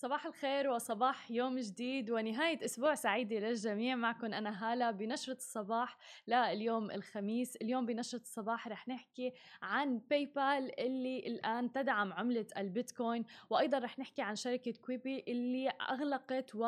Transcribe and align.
صباح 0.00 0.26
الخير 0.26 0.70
وصباح 0.70 1.30
يوم 1.30 1.58
جديد 1.58 2.10
ونهاية 2.10 2.64
أسبوع 2.64 2.94
سعيدة 2.94 3.38
للجميع. 3.38 3.96
معكم 3.96 4.34
أنا 4.34 4.72
هالة 4.72 4.90
بنشرة 4.90 5.32
الصباح 5.32 5.98
لليوم 6.28 6.90
الخميس. 6.90 7.56
اليوم 7.56 7.86
بنشرة 7.86 8.20
الصباح 8.20 8.68
رح 8.68 8.88
نحكي 8.88 9.32
عن 9.62 9.98
PayPal 10.10 10.80
اللي 10.80 11.18
الآن 11.26 11.72
تدعم 11.72 12.12
عملة 12.12 12.46
البيتكوين 12.56 13.24
وأيضا 13.50 13.78
رح 13.78 13.98
نحكي 13.98 14.22
عن 14.22 14.36
شركة 14.36 14.72
Quibi 14.72 15.24
اللي 15.28 15.68
أغلقت 15.68 16.54
و 16.54 16.64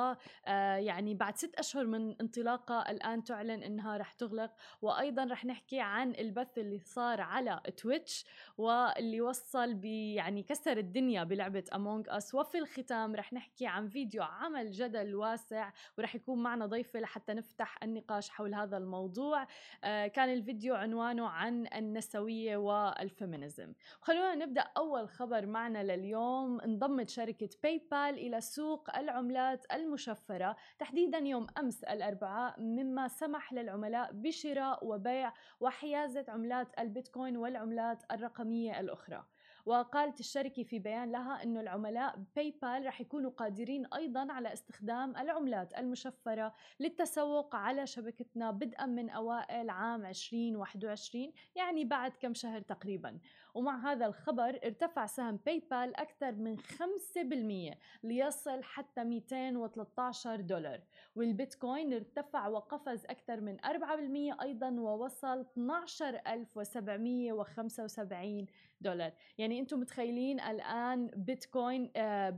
آه، 0.46 0.76
يعني 0.76 1.14
بعد 1.14 1.36
ست 1.36 1.54
أشهر 1.54 1.86
من 1.86 2.20
انطلاقها 2.20 2.90
الآن 2.90 3.24
تعلن 3.24 3.62
أنها 3.62 3.96
رح 3.96 4.12
تغلق. 4.12 4.50
وأيضا 4.82 5.24
رح 5.24 5.44
نحكي 5.44 5.80
عن 5.80 6.10
البث 6.10 6.58
اللي 6.58 6.78
صار 6.78 7.20
على 7.20 7.60
Twitch 7.76 8.24
واللي 8.58 9.20
وصل 9.20 9.84
يعني 9.84 10.42
كسر 10.42 10.78
الدنيا 10.78 11.24
بلعبة 11.24 11.64
Among 11.74 12.06
Us 12.08 12.34
وفي 12.34 12.58
الختام 12.58 13.21
رح 13.22 13.32
نحكي 13.32 13.66
عن 13.66 13.88
فيديو 13.88 14.22
عمل 14.22 14.70
جدل 14.70 15.14
واسع 15.14 15.70
ورح 15.98 16.14
يكون 16.14 16.42
معنا 16.42 16.66
ضيفة 16.66 17.00
لحتى 17.00 17.34
نفتح 17.34 17.78
النقاش 17.82 18.30
حول 18.30 18.54
هذا 18.54 18.76
الموضوع. 18.76 19.46
آه 19.84 20.06
كان 20.06 20.32
الفيديو 20.32 20.74
عنوانه 20.74 21.28
عن 21.28 21.66
النسوية 21.74 22.56
وال 22.56 22.78
feminism. 22.78 23.72
خلونا 24.00 24.34
نبدأ 24.34 24.64
أول 24.76 25.08
خبر 25.08 25.46
معنا 25.46 25.82
لليوم. 25.82 26.60
انضمت 26.60 27.08
شركة 27.08 27.48
PayPal 27.62 28.18
إلى 28.18 28.40
سوق 28.40 28.96
العملات 28.96 29.72
المشفرة. 29.72 30.56
تحديدا 30.78 31.18
يوم 31.18 31.46
أمس 31.58 31.84
الأربعاء 31.84 32.60
مما 32.60 33.08
سمح 33.08 33.52
للعملاء 33.52 34.10
بشراء 34.12 34.86
وبيع 34.86 35.32
وحيازة 35.60 36.24
عملات 36.28 36.80
البيتكوين 36.80 37.36
والعملات 37.36 38.02
الرقمية 38.12 38.80
الأخرى. 38.80 39.24
وقالت 39.66 40.20
الشركة 40.20 40.62
في 40.62 40.78
بيان 40.78 41.12
لها 41.12 41.42
أن 41.42 41.56
العملاء 41.56 42.24
PayPal 42.36 42.86
رح 42.86 43.00
يكونوا 43.00 43.30
قادرين 43.30 43.86
أيضا 43.86 44.32
على 44.32 44.52
استخدام 44.52 45.16
العملات 45.16 45.78
المشفرة 45.78 46.54
للتسوق 46.80 47.56
على 47.56 47.86
شبكتنا 47.86 48.50
بدءا 48.50 48.86
من 48.86 49.10
أوائل 49.10 49.70
عام 49.70 50.06
2021 50.06 51.32
يعني 51.56 51.84
بعد 51.84 52.12
كم 52.20 52.34
شهر 52.34 52.60
تقريبا. 52.60 53.18
ومع 53.54 53.92
هذا 53.92 54.06
الخبر 54.06 54.58
ارتفع 54.64 55.06
سهم 55.06 55.38
PayPal 55.46 55.96
أكثر 55.96 56.32
من 56.32 56.56
5% 56.58 57.76
ليصل 58.02 58.62
حتى 58.62 59.04
213 59.04 60.40
دولار. 60.40 60.80
والبيتكوين 61.16 61.94
ارتفع 61.94 62.48
وقفز 62.48 63.04
أكثر 63.04 63.40
من 63.40 63.56
4% 63.60 64.42
أيضا 64.42 64.70
ووصل 64.70 65.46
12775 65.56 68.46
دولار. 68.80 69.12
يعني 69.38 69.60
أنتم 69.60 69.80
متخيلين 69.80 70.40
الآن 70.40 71.06
بيتكوين 71.06 71.90
آه 71.96 72.30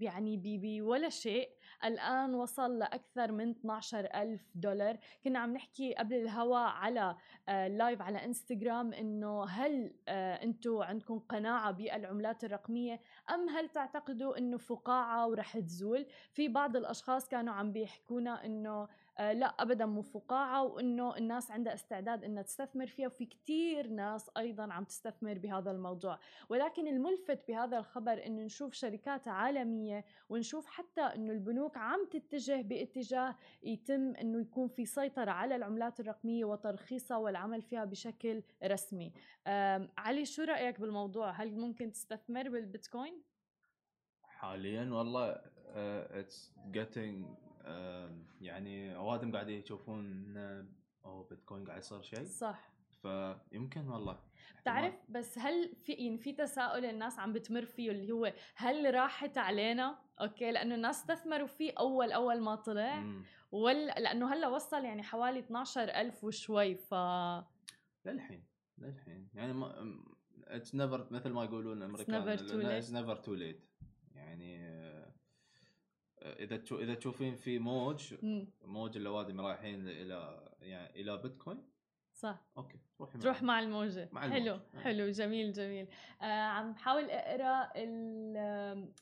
يعني 0.00 0.36
بولا 0.58 1.08
شيء. 1.08 1.50
الآن 1.84 2.34
وصل 2.34 2.78
لأكثر 2.78 3.32
من 3.32 3.50
12 3.50 4.08
ألف 4.14 4.42
دولار. 4.54 4.98
كنا 5.24 5.38
عم 5.38 5.52
نحكي 5.52 5.94
قبل 5.94 6.14
الهوا 6.14 6.58
على 6.58 7.16
آه 7.48 7.68
لايف 7.68 8.02
على 8.02 8.24
انستغرام 8.24 8.92
إنه 8.92 9.44
هل 9.44 9.94
آه 10.08 10.34
أنتم 10.34 10.82
عندكم 10.82 11.18
قناعة 11.18 11.70
بالعملات 11.70 12.44
الرقمية 12.44 13.00
أم 13.30 13.48
هل 13.48 13.68
تعتقدوا 13.68 14.38
إنه 14.38 14.56
فقاعة 14.56 15.28
ورح 15.28 15.58
تزول؟ 15.58 16.06
في 16.32 16.48
بعض 16.48 16.76
الأشخاص 16.76 17.28
كانوا 17.28 17.54
عم 17.54 17.72
بيحكونا 17.72 18.44
إنه 18.44 18.88
آه، 19.20 19.32
لا 19.32 19.46
ابدا 19.46 19.86
مو 19.86 20.02
فقاعة 20.02 20.62
وإنه 20.62 21.16
الناس 21.16 21.50
عندها 21.50 21.74
استعداد 21.74 22.24
إنها 22.24 22.42
تستثمر 22.42 22.86
فيها 22.86 23.06
وفي 23.06 23.26
كثير 23.26 23.86
ناس 23.86 24.30
أيضا 24.36 24.72
عم 24.72 24.84
تستثمر 24.84 25.38
بهذا 25.38 25.70
الموضوع. 25.70 26.18
ولكن 26.48 26.86
الملفت 26.86 27.48
بهذا 27.48 27.78
الخبر 27.78 28.26
إنه 28.26 28.42
نشوف 28.42 28.74
شركات 28.74 29.28
عالمية 29.28 29.79
ونشوف 30.28 30.66
حتى 30.66 31.00
إنه 31.00 31.32
البنوك 31.32 31.76
عم 31.76 32.06
تتجه 32.10 32.62
باتجاه 32.62 33.36
يتم 33.62 34.14
إنه 34.16 34.40
يكون 34.40 34.68
في 34.68 34.84
سيطرة 34.84 35.30
على 35.30 35.56
العملات 35.56 36.00
الرقمية 36.00 36.44
وترخيصها 36.44 37.16
والعمل 37.16 37.62
فيها 37.62 37.84
بشكل 37.84 38.42
رسمي. 38.64 39.12
علي 39.98 40.24
شو 40.24 40.42
رأيك 40.42 40.80
بالموضوع؟ 40.80 41.30
هل 41.30 41.56
ممكن 41.56 41.92
تستثمر 41.92 42.48
بالبيتكوين؟ 42.48 43.22
حاليا 44.22 44.90
والله 44.90 45.40
it's 45.74 46.52
uh, 46.52 46.76
getting 46.76 47.26
يعني 48.40 48.96
اوادم 48.96 49.32
قاعدين 49.32 49.58
يشوفون 49.58 50.36
oh 51.04 51.22
بيتكوين 51.22 51.66
قاعد 51.66 51.78
يصير 51.78 52.02
شيء. 52.02 52.24
صح. 52.24 52.72
فيمكن 53.02 53.88
والله. 53.88 54.29
تعرف 54.64 54.94
بس 55.08 55.38
هل 55.38 55.74
في 55.76 55.92
يعني 55.92 56.18
في 56.18 56.32
تساؤل 56.32 56.84
الناس 56.84 57.18
عم 57.18 57.32
بتمر 57.32 57.64
فيه 57.64 57.90
اللي 57.90 58.12
هو 58.12 58.32
هل 58.54 58.94
راحت 58.94 59.38
علينا؟ 59.38 59.98
أوكي 60.20 60.50
لأنه 60.50 60.74
الناس 60.74 61.00
استثمروا 61.00 61.46
فيه 61.46 61.72
أول 61.78 62.12
أول 62.12 62.40
ما 62.40 62.54
طلع. 62.54 63.04
ولا 63.52 64.00
لأنه 64.00 64.34
هلا 64.34 64.48
وصل 64.48 64.84
يعني 64.84 65.02
حوالي 65.02 65.38
12000 65.38 66.24
وشوي 66.24 66.74
ف 66.74 66.94
للحين 68.04 68.44
للحين. 68.78 69.28
يعني 69.34 69.52
ما 69.52 70.00
it's 70.44 70.74
never 70.74 71.06
مثل 71.10 71.30
ما 71.30 71.44
يقولون 71.44 71.78
الأمريكان 71.78 72.28
it's 72.28 72.92
never 72.92 73.16
too 73.16 73.34
late 73.34 73.64
يعني 74.14 74.70
إذا 76.22 76.62
إذا 76.72 76.94
تشوفين 76.94 77.34
في 77.34 77.58
موج 77.58 78.14
موج 78.64 78.96
الاوادم 78.96 79.40
رايحين 79.40 79.88
إلى 79.88 80.48
يعني 80.60 81.00
إلى 81.00 81.16
بيتكوين 81.16 81.62
صح. 82.20 82.38
okay 82.56 82.78
روحي 83.00 83.18
تروح 83.18 83.42
مع 83.42 83.60
الموجة. 83.60 84.08
مع 84.12 84.24
الموجة. 84.24 84.40
حلو 84.40 84.54
آه. 84.54 84.80
حلو 84.80 85.10
جميل 85.10 85.52
جميل. 85.52 85.88
آه 86.22 86.24
عم 86.24 86.72
بحاول 86.72 87.10
أقرأ 87.10 87.72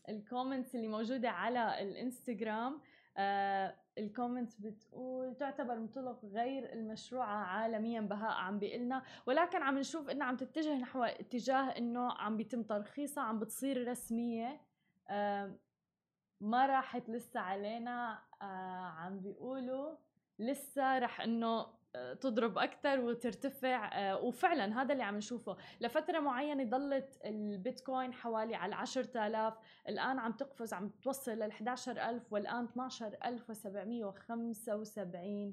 ال 0.09 0.16
comments 0.16 0.75
اللي 0.75 0.89
موجودة 0.89 1.31
على 1.31 1.83
الإنستغرام. 1.83 2.81
آه 3.17 3.75
ال 3.99 4.05
comments 4.05 4.57
بتقول 4.61 5.35
تعتبر 5.35 5.79
منطلق 5.79 6.25
غير 6.25 6.73
المشروعة 6.73 7.37
عالميا 7.45 8.01
بهاء 8.01 8.31
عم 8.33 8.59
بيقلنا 8.59 9.03
ولكن 9.27 9.63
عم 9.63 9.79
نشوف 9.79 10.11
انها 10.11 10.27
عم 10.27 10.37
تتجه 10.37 10.75
نحو 10.79 11.03
اتجاه 11.03 11.63
إنه 11.79 12.13
عم 12.13 12.37
بيتم 12.37 12.63
ترخيصها 12.63 13.25
عم 13.25 13.39
بتصير 13.39 13.89
رسمية. 13.89 14.61
آه 15.09 15.59
ما 16.41 16.67
راحت 16.67 17.11
لسه 17.11 17.41
علينا. 17.41 18.19
آه 18.43 18.45
عم 18.87 19.21
بيقولوا 19.21 19.97
لسه 20.39 20.99
رح 20.99 21.21
إنه 21.21 21.78
تضرب 22.21 22.59
أكثر 22.59 23.01
وترتفع. 23.01 23.89
آه 23.93 24.17
وفعلا 24.23 24.83
هذا 24.83 24.93
اللي 24.93 25.05
عم 25.05 25.17
نشوفه. 25.17 25.57
لفترة 25.81 26.21
معينة 26.21 26.65
ضلت 26.65 27.19
البيتكوين 27.25 28.13
حوالي 28.13 28.55
على 28.55 28.75
10000 28.75 29.55
الآن 29.89 30.19
عم 30.19 30.33
تقفز 30.33 30.73
عم 30.73 30.91
توصل 31.03 31.33
لل 31.33 31.53
11000 31.53 32.33
والآن 32.33 32.65
12775 32.65 35.49
آه، 35.49 35.53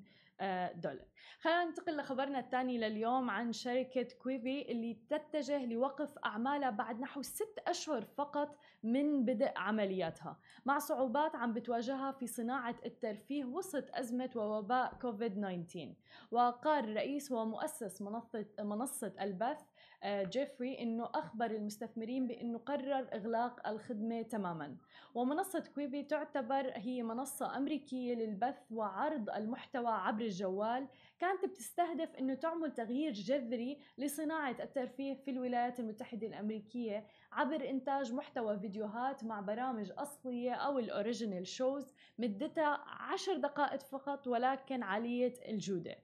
دولار. 0.76 1.06
خلينا 1.40 1.66
ننتقل 1.66 1.98
لخبرنا 1.98 2.40
الثاني 2.40 2.78
لليوم 2.78 3.30
عن 3.30 3.54
شركة 3.54 4.08
كويبي 4.20 4.62
اللي 4.72 4.98
تتجه 5.10 5.66
لوقف 5.66 6.18
أعمالها 6.26 6.70
بعد 6.70 7.00
نحو 7.00 7.22
ست 7.22 7.60
أشهر 7.68 8.02
فقط 8.02 8.58
من 8.84 9.26
بدء 9.26 9.52
عملياتها 9.56 10.40
مع 10.66 10.80
صعوبات 10.80 11.36
عم 11.36 11.54
بتواجهها 11.54 12.12
في 12.12 12.28
صناعة 12.28 12.76
الترفيه 12.86 13.46
وسط 13.46 13.86
أزمة 13.94 14.30
ووباء 14.36 14.94
كوفيد 15.02 15.34
19 15.42 15.94
وقال 16.32 16.96
رئيس 16.96 17.32
ومؤسس 17.32 18.02
منصة, 18.02 18.46
منصة 18.60 19.14
البث 19.22 19.60
آه، 19.62 19.66
جيفري 20.06 20.80
إنه 20.82 21.10
أخبر 21.16 21.46
المستثمرين 21.46 22.28
بإنه 22.28 22.58
قرر 22.58 23.08
إغلاق 23.14 23.68
الخدمة 23.68 24.22
تماما. 24.22 24.78
ومنصة 25.16 25.64
كويبي 25.76 26.04
تعتبر 26.04 26.72
هي 26.76 27.04
منصة 27.04 27.58
أمريكية 27.58 28.16
للبث 28.16 28.72
وعرض 28.72 29.30
المحتوى 29.30 29.92
عبر 29.92 30.22
الجوال 30.22 30.88
كانت 31.20 31.46
بتستهدف 31.46 32.16
إنه 32.16 32.34
تعمل 32.34 32.72
تغيير 32.72 33.12
جذري 33.14 33.78
لصناعة 33.98 34.56
الترفيه 34.60 35.14
في 35.14 35.32
الولايات 35.32 35.80
المتحدة 35.80 36.28
الأمريكية 36.28 37.06
عبر 37.32 37.70
إنتاج 37.70 38.14
محتوى 38.14 38.60
فيديوهات 38.60 39.24
مع 39.24 39.40
برامج 39.42 39.92
أصلية 39.98 40.54
أو 40.54 40.80
الأوريجينال 40.80 41.48
شوز 41.48 41.94
مدتها 42.20 42.84
عشر 42.88 43.38
دقائق 43.38 43.80
فقط 43.82 44.28
ولكن 44.28 44.84
عالية 44.84 45.34
الجودة. 45.50 45.96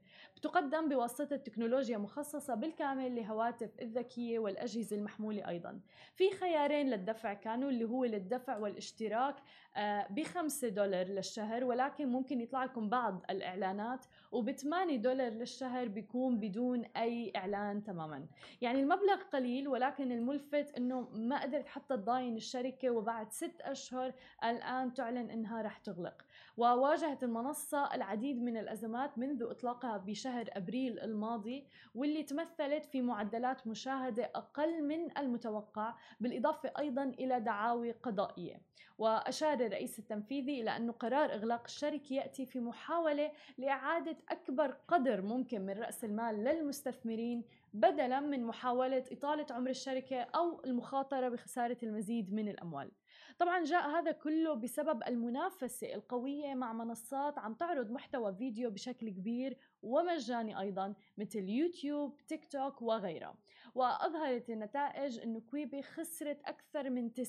تقدم 0.41 0.89
بواسطة 0.89 1.35
تكنولوجيا 1.35 1.97
مخصصة 1.97 2.55
بالكامل 2.55 3.15
لهواتف 3.15 3.69
الذكية 3.81 4.39
والأجهزة 4.39 4.95
المحمولة 4.95 5.47
أيضا. 5.47 5.79
في 6.15 6.31
خيارين 6.31 6.89
للدفع 6.89 7.33
كانوا 7.33 7.69
اللي 7.69 7.85
هو 7.85 8.05
للدفع 8.05 8.57
والاشتراك 8.57 9.35
آه، 9.75 10.07
بخمسة 10.09 10.69
دولار 10.69 11.07
للشهر 11.07 11.63
ولكن 11.63 12.07
ممكن 12.07 12.41
يطلع 12.41 12.63
لكم 12.63 12.89
بعض 12.89 13.23
الإعلانات 13.29 14.06
وب 14.31 14.51
8 14.51 14.97
دولار 14.97 15.31
للشهر 15.31 15.88
بيكون 15.88 16.39
بدون 16.39 16.85
أي 16.97 17.31
إعلان 17.35 17.83
تماما. 17.83 18.25
يعني 18.62 18.79
المبلغ 18.79 19.21
قليل 19.33 19.68
ولكن 19.68 20.12
الملفت 20.12 20.77
أنه 20.77 21.09
ما 21.13 21.41
قدرت 21.41 21.68
حتى 21.68 21.97
تضاين 21.97 22.35
الشركة 22.35 22.89
وبعد 22.89 23.31
ست 23.31 23.62
أشهر 23.62 24.13
الآن 24.44 24.94
تعلن 24.94 25.29
أنها 25.29 25.62
رح 25.62 25.77
تغلق. 25.77 26.25
وواجهت 26.57 27.24
المنصة 27.24 27.95
العديد 27.95 28.41
من 28.41 28.57
الأزمات 28.57 29.17
منذ 29.17 29.44
إطلاقها 29.44 29.97
بشهر 29.97 30.31
شهر 30.31 30.50
أبريل 30.51 31.00
الماضي 31.00 31.67
واللي 31.95 32.24
تمثلت 32.24 32.85
في 32.85 33.01
معدلات 33.01 33.67
مشاهدة 33.67 34.31
أقل 34.35 34.83
من 34.83 35.17
المتوقع 35.17 35.95
بالإضافة 36.19 36.71
أيضا 36.79 37.03
إلى 37.03 37.39
دعاوي 37.39 37.91
قضائية. 37.91 38.62
وأشار 39.01 39.59
الرئيس 39.59 40.00
التنفيذي 40.00 40.62
إلى 40.62 40.77
أن 40.77 40.92
قرار 40.92 41.33
إغلاق 41.33 41.63
الشركة 41.65 42.13
يأتي 42.13 42.45
في 42.45 42.59
محاولة 42.59 43.31
لإعادة 43.57 44.18
أكبر 44.30 44.77
قدر 44.88 45.21
ممكن 45.21 45.62
من 45.62 45.74
رأس 45.74 46.06
المال 46.06 46.44
للمستثمرين 46.44 47.44
بدلا 47.74 48.19
من 48.19 48.44
محاولة 48.44 49.03
إطالة 49.12 49.45
عمر 49.51 49.69
الشركة 49.69 50.21
أو 50.21 50.62
المخاطرة 50.65 51.30
بخسارة 51.30 51.77
المزيد 51.83 52.33
من 52.33 52.48
الأموال. 52.48 52.92
طبعا 53.39 53.63
جاء 53.63 53.89
هذا 53.89 54.12
كله 54.12 54.53
بسبب 54.53 55.03
المنافسة 55.07 55.94
القوية 55.94 56.53
مع 56.53 56.74
منصات 56.74 57.38
عم 57.39 57.53
تعرض 57.53 57.92
محتوى 57.92 58.36
فيديو 58.36 58.69
بشكل 58.71 59.09
كبير 59.09 59.57
ومجاني 59.83 60.59
أيضا 60.59 60.94
مثل 61.18 61.50
يوتيوب 61.50 62.18
تيك 62.27 62.45
توك 62.45 62.81
وغيرها. 62.81 63.36
وأظهرت 63.75 64.50
النتائج 64.50 65.19
أنه 65.19 65.39
كويبي 65.39 65.81
خسرت 65.81 66.41
أكثر 66.45 66.89
من 66.89 67.13
90% 67.13 67.21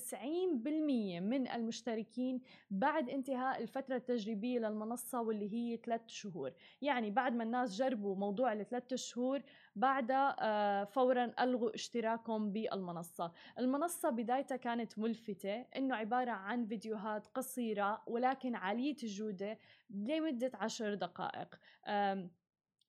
من 1.21 1.47
المشتركين 1.47 2.41
بعد 2.71 3.09
انتهاء 3.09 3.61
الفترة 3.61 3.95
التجريبية 3.95 4.59
للمنصة 4.59 5.21
واللي 5.21 5.53
هي 5.53 5.77
3 5.77 6.07
شهور. 6.07 6.51
يعني 6.81 7.11
بعد 7.11 7.35
ما 7.35 7.43
الناس 7.43 7.77
جربوا 7.77 8.15
موضوع 8.15 8.53
الثلاث 8.53 8.93
شهور 8.93 9.41
بعدها 9.75 10.35
آه، 10.39 10.83
فورا 10.83 11.33
ألغوا 11.39 11.75
اشتراكهم 11.75 12.51
بالمنصة. 12.51 13.31
المنصة 13.59 14.09
بدايتها 14.09 14.57
كانت 14.57 14.99
ملفتة 14.99 15.65
إنه 15.75 15.95
عبارة 15.95 16.31
عن 16.31 16.65
فيديوهات 16.65 17.27
قصيرة 17.27 18.01
ولكن 18.07 18.55
عالية 18.55 18.95
الجودة 19.03 19.59
لمدة 19.89 20.51
عشر 20.53 20.93
دقائق. 20.93 21.59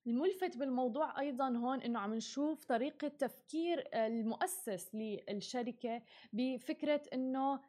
الملفت 0.07 0.57
بالموضوع 0.57 1.19
أيضا 1.19 1.49
هون 1.49 1.81
إنه 1.81 1.99
عم 1.99 2.13
نشوف 2.13 2.65
طريقة 2.65 3.07
تفكير 3.07 3.87
المؤسس 3.93 4.95
للشركة 4.95 6.01
بفكرة 6.33 7.01
إنه 7.13 7.53
آه، 7.53 7.59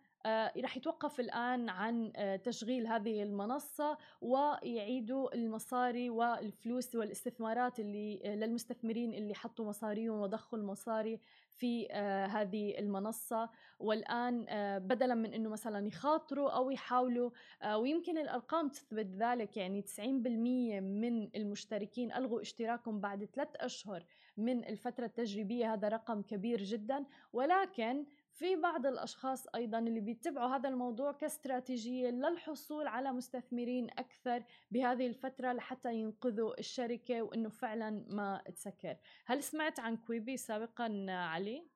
رح 0.58 0.76
يتوقف 0.76 1.20
الآن 1.20 1.68
عن 1.68 2.12
آه، 2.16 2.36
تشغيل 2.36 2.86
هذه 2.86 3.22
المنصة 3.22 3.98
ويعيدوا 4.20 5.34
المصاري 5.34 6.10
والفلوس 6.10 6.94
والاستثمارات 6.94 7.80
اللي 7.80 8.20
آه، 8.24 8.34
للمستثمرين 8.34 9.14
اللي 9.14 9.34
حطوا 9.34 9.64
مصاريهم 9.64 10.20
وضخوا 10.20 10.58
المصاري 10.58 11.20
في 11.50 11.88
هذه 12.30 12.78
المنصة. 12.78 13.50
والآن 13.78 14.46
بدلا 14.78 15.14
من 15.14 15.34
أنه 15.34 15.48
مثلا 15.48 15.86
يخاطروا 15.86 16.50
أو 16.50 16.70
يحاولوا 16.70 17.30
ويمكن 17.74 18.18
الأرقام 18.18 18.68
تثبت 18.68 19.06
ذلك 19.06 19.56
يعني 19.56 19.82
90% 19.82 20.80
من 20.80 21.36
المشتركين 21.36 22.12
ألغوا 22.12 22.40
اشتراكهم 22.40 23.00
بعد 23.00 23.24
ثلاث 23.24 23.48
أشهر 23.56 24.04
من 24.36 24.64
الفترة 24.64 25.06
التجريبية 25.06 25.72
هذا 25.72 25.88
رقم 25.88 26.22
كبير 26.22 26.62
جدا. 26.62 27.04
ولكن 27.32 28.06
في 28.36 28.56
بعض 28.56 28.86
الأشخاص 28.86 29.46
أيضا 29.54 29.78
اللي 29.78 30.00
بيتبعوا 30.00 30.56
هذا 30.56 30.68
الموضوع 30.68 31.12
كاستراتيجية 31.12 32.10
للحصول 32.10 32.86
على 32.86 33.12
مستثمرين 33.12 33.90
أكثر 33.90 34.42
بهذه 34.70 35.06
الفترة 35.06 35.52
لحتى 35.52 35.94
ينقذوا 35.94 36.58
الشركة 36.58 37.22
وإنه 37.22 37.48
فعلا 37.48 38.04
ما 38.08 38.42
تسكر 38.54 38.96
هل 39.26 39.42
سمعت 39.42 39.80
عن 39.80 39.96
كويبي 39.96 40.36
سابقا 40.36 41.06
علي؟ 41.08 41.66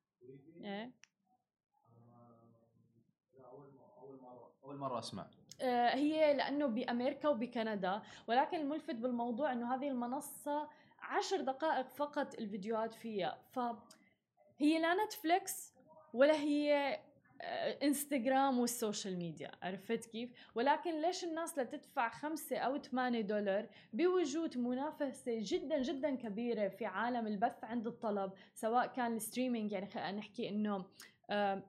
إيه؟ 0.65 0.93
أول 4.65 4.77
مرة 4.77 4.99
أسمع 4.99 5.27
آه، 5.61 5.95
هي 5.95 6.35
لأنه 6.35 6.67
بأمريكا 6.67 7.29
وبكندا 7.29 8.03
ولكن 8.27 8.57
الملفت 8.57 8.95
بالموضوع 8.95 9.53
أنه 9.53 9.75
هذه 9.75 9.89
المنصة 9.89 10.69
عشر 10.99 11.41
دقائق 11.41 11.89
فقط 11.89 12.35
الفيديوهات 12.35 12.95
فيها 12.95 13.39
فهي 13.53 14.79
لا 14.79 15.05
نتفليكس 15.05 15.80
ولا 16.15 16.35
هي 16.35 16.99
انستغرام 17.83 18.59
والسوشيال 18.59 19.17
ميديا 19.17 19.51
عرفت 19.63 20.05
كيف؟ 20.05 20.31
ولكن 20.55 21.01
ليش 21.01 21.25
الناس 21.25 21.59
لتدفع 21.59 22.09
خمسة 22.09 22.57
أو 22.57 22.79
ثمانية 22.79 23.21
دولار 23.21 23.67
بوجود 23.93 24.59
منافسة 24.59 25.39
جدا 25.41 25.83
جدا 25.83 26.15
كبيرة 26.15 26.69
في 26.69 26.87
عالم 26.87 27.27
البث 27.27 27.65
عند 27.65 27.87
الطلب 27.87 28.33
سواء 28.55 28.87
كان 28.87 29.17
ال 29.17 29.22
streaming 29.22 29.73
يعني 29.73 29.87
خلينا 29.87 30.13
نحكي 30.13 30.49
إنه 30.49 30.85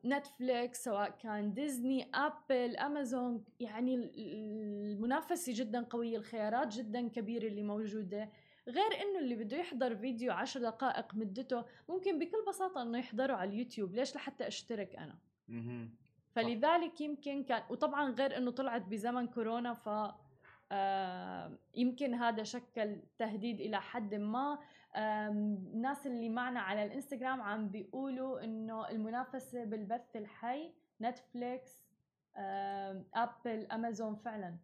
نتفليكس 0.05 0.87
آه، 0.87 0.91
سواء 0.91 1.09
كان 1.09 1.53
ديزني 1.53 2.07
ابل 2.13 2.77
امازون 2.77 3.43
يعني 3.59 3.95
المنافسة 3.95 5.53
جدا 5.55 5.83
قوية 5.83 6.17
الخيارات 6.17 6.67
جدا 6.67 7.07
كبيرة 7.07 7.47
اللي 7.47 7.63
موجودة. 7.63 8.29
غير 8.67 9.01
إنه 9.01 9.19
اللي 9.19 9.35
بده 9.35 9.57
يحضر 9.57 9.95
فيديو 9.95 10.31
عشر 10.31 10.59
دقائق 10.59 11.15
مدته 11.15 11.65
ممكن 11.89 12.19
بكل 12.19 12.45
بساطة 12.47 12.81
إنه 12.81 12.97
يحضره 12.97 13.33
على 13.33 13.49
اليوتيوب 13.49 13.95
ليش 13.95 14.15
لحتى 14.15 14.47
أشترك 14.47 14.95
أنا؟ 14.95 15.17
فلذلك 16.31 17.01
يمكن 17.01 17.43
كان 17.43 17.63
وطبعا 17.69 18.11
غير 18.11 18.37
إنه 18.37 18.51
طلعت 18.51 18.81
بزمن 18.81 19.27
كورونا 19.27 19.73
ف 19.73 19.89
آه 20.73 21.57
يمكن 21.75 22.13
هذا 22.13 22.43
شكل 22.43 23.01
تهديد 23.17 23.61
إلى 23.61 23.81
حد 23.81 24.15
ما. 24.15 24.59
الناس 24.97 26.07
اللي 26.07 26.29
معنا 26.29 26.59
على 26.59 26.85
الإنستغرام 26.85 27.41
عم 27.41 27.69
بيقولوا 27.69 28.43
إنه 28.43 28.89
المنافسة 28.89 29.63
بالبث 29.63 30.15
الحي 30.15 30.73
نتفليكس 31.01 31.81
ابل 33.13 33.65
امازون 33.71 34.15
فعلا. 34.15 34.57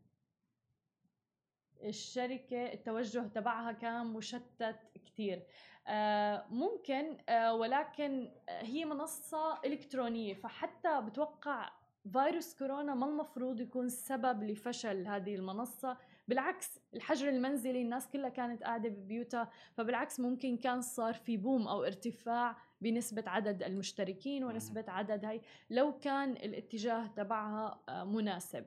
الشركة 1.84 2.74
التوجه 2.74 3.20
تبعها 3.20 3.72
كان 3.72 4.08
مشتت 4.08 4.80
كتير. 5.06 5.44
آه، 5.88 6.46
ممكن 6.50 7.18
آه، 7.30 7.54
ولكن 7.54 8.32
هي 8.50 8.86
منصة 8.86 9.60
إلكترونية 9.66 10.34
فحتى 10.34 11.02
بتوقع 11.02 11.70
فيروس 12.14 12.56
كورونا 12.56 12.96
ما 12.96 13.06
المفروض 13.06 13.62
يكون 13.62 13.90
سبب 13.90 14.44
لفشل 14.44 15.08
هذه 15.08 15.36
المنصة. 15.36 15.98
بالعكس 16.28 16.80
الحجر 16.94 17.30
المنزلي 17.30 17.82
الناس 17.82 18.08
كلها 18.08 18.30
كانت 18.30 18.64
قاعدة 18.64 18.90
ببيوتها 18.90 19.50
فبالعكس 19.74 20.20
ممكن 20.20 20.58
كان 20.58 20.82
صار 20.82 21.14
في 21.14 21.38
بوم 21.38 21.68
أو 21.68 21.84
ارتفاع 21.84 22.58
بنسبة 22.82 23.24
عدد 23.28 23.64
المشتركين 23.64 24.44
ونسبة 24.44 24.86
عدد 24.88 25.26
هاي. 25.26 25.42
لو 25.70 25.98
كان 26.00 26.32
الاتجاه 26.32 27.08
تبعها 27.08 27.80
آه، 27.90 28.04
مناسب. 28.04 28.66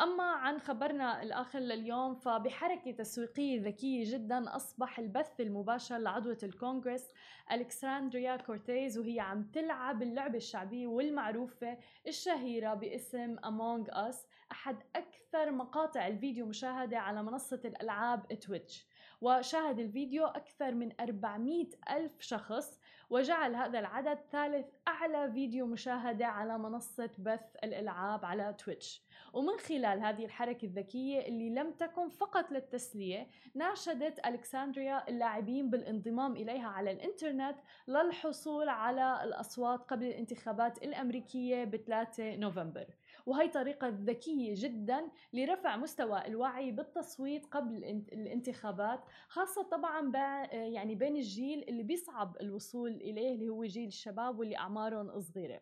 أما 0.00 0.24
عن 0.24 0.58
خبرنا 0.58 1.22
الآخر 1.22 1.58
لليوم 1.58 2.14
فبحركة 2.14 2.90
تسويقية 2.90 3.60
ذكية 3.62 4.12
جدا 4.12 4.56
أصبح 4.56 4.98
البث 4.98 5.40
المباشر 5.40 5.98
لعضوة 5.98 6.38
الكونغرس 6.42 7.12
ألكساندريا 7.52 8.36
كورتيز 8.36 8.98
وهي 8.98 9.20
عم 9.20 9.42
تلعب 9.42 10.02
اللعبة 10.02 10.36
الشعبية 10.36 10.86
والمعروفة 10.86 11.78
الشهيرة 12.06 12.74
باسم 12.74 13.36
Among 13.36 13.90
Us 13.94 14.16
أحد 14.52 14.76
أكثر 14.96 15.50
مقاطع 15.50 16.06
الفيديو 16.06 16.46
مشاهدة 16.46 16.98
على 16.98 17.22
منصة 17.22 17.60
الألعاب 17.64 18.28
تويتش 18.40 18.86
وشاهد 19.20 19.78
الفيديو 19.78 20.26
أكثر 20.26 20.74
من 20.74 20.92
400 21.00 21.66
ألف 21.90 22.20
شخص 22.20 22.80
وجعل 23.10 23.54
هذا 23.54 23.78
العدد 23.78 24.18
ثالث 24.32 24.66
أعلى 24.88 25.32
فيديو 25.32 25.66
مشاهدة 25.66 26.26
على 26.26 26.58
منصة 26.58 27.10
بث 27.18 27.56
الألعاب 27.64 28.24
على 28.24 28.54
تويتش 28.58 29.07
ومن 29.32 29.58
خلال 29.58 30.00
هذه 30.00 30.24
الحركة 30.24 30.64
الذكية 30.64 31.20
اللي 31.20 31.50
لم 31.50 31.72
تكن 31.72 32.08
فقط 32.08 32.52
للتسلية 32.52 33.28
ناشدت 33.54 34.26
ألكسندريا 34.26 35.08
اللاعبين 35.08 35.70
بالانضمام 35.70 36.36
إليها 36.36 36.68
على 36.68 36.90
الإنترنت 36.90 37.56
للحصول 37.88 38.68
على 38.68 39.24
الأصوات 39.24 39.80
قبل 39.80 40.06
الانتخابات 40.06 40.82
الأمريكية 40.82 41.64
ب 41.64 41.76
3 41.76 42.36
نوفمبر. 42.36 42.86
وهي 43.26 43.48
طريقة 43.48 43.88
ذكية 43.88 44.54
جدا 44.56 45.08
لرفع 45.32 45.76
مستوى 45.76 46.26
الوعي 46.26 46.70
بالتصويت 46.70 47.46
قبل 47.46 47.84
الانتخابات 48.12 49.00
خاصة 49.28 49.62
طبعا 49.62 50.12
يعني 50.52 50.94
بين 50.94 51.16
الجيل 51.16 51.64
اللي 51.68 51.82
بيصعب 51.82 52.36
الوصول 52.40 52.90
إليه 52.90 53.34
اللي 53.34 53.48
هو 53.48 53.64
جيل 53.64 53.86
الشباب 53.88 54.38
واللي 54.38 54.56
أعمارهم 54.56 55.20
صغيرة. 55.20 55.60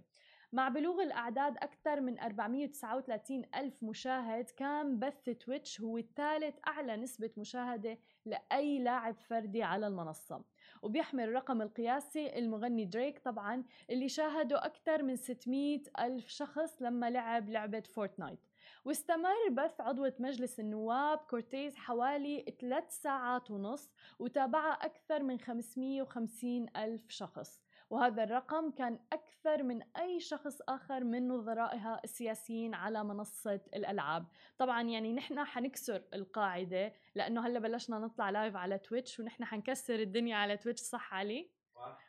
مع 0.56 0.68
بلوغ 0.68 1.02
الأعداد 1.02 1.56
أكثر 1.56 2.00
من 2.00 2.18
439 2.18 3.42
ألف 3.54 3.82
مشاهد 3.82 4.50
كان 4.50 4.98
بث 4.98 5.30
تويتش 5.30 5.80
هو 5.80 5.98
الثالث 5.98 6.54
أعلى 6.66 6.96
نسبة 6.96 7.30
مشاهدة 7.36 7.98
لأي 8.24 8.78
لاعب 8.78 9.18
فردي 9.18 9.62
على 9.62 9.86
المنصة. 9.86 10.44
وبيحمل 10.82 11.24
الرقم 11.24 11.62
القياسي 11.62 12.38
المغني 12.38 12.84
دريك 12.84 13.18
طبعا 13.18 13.64
اللي 13.90 14.08
شاهده 14.08 14.66
أكثر 14.66 15.02
من 15.02 15.16
600 15.16 15.82
ألف 16.00 16.28
شخص 16.28 16.82
لما 16.82 17.10
لعب 17.10 17.48
لعبة 17.50 17.80
فورتنايت. 17.80 18.40
واستمر 18.84 19.48
بث 19.50 19.80
عضوة 19.80 20.14
مجلس 20.18 20.60
النواب 20.60 21.18
كورتيز 21.18 21.76
حوالي 21.76 22.56
3 22.60 22.90
ساعات 22.90 23.50
ونص 23.50 23.90
وتابعها 24.18 24.72
أكثر 24.72 25.22
من 25.22 25.38
550 25.38 26.66
ألف 26.76 27.10
شخص. 27.10 27.65
وهذا 27.90 28.24
الرقم 28.24 28.70
كان 28.70 28.98
أكثر 29.12 29.62
من 29.62 29.82
أي 29.96 30.20
شخص 30.20 30.60
آخر 30.68 31.04
من 31.04 31.28
نظرائها 31.28 32.00
السياسيين 32.04 32.74
على 32.74 33.04
منصة 33.04 33.60
الألعاب 33.74 34.26
طبعا 34.58 34.82
يعني 34.82 35.12
نحن 35.12 35.44
حنكسر 35.44 36.02
القاعدة 36.14 36.92
لأنه 37.14 37.46
هلأ 37.46 37.58
بلشنا 37.58 37.98
نطلع 37.98 38.30
live 38.30 38.56
على 38.56 38.78
تويتش 38.78 39.20
ونحن 39.20 39.44
حنكسر 39.44 39.94
الدنيا 39.94 40.36
على 40.36 40.56
تويتش 40.56 40.80
صح 40.80 41.14
علي؟ 41.14 41.50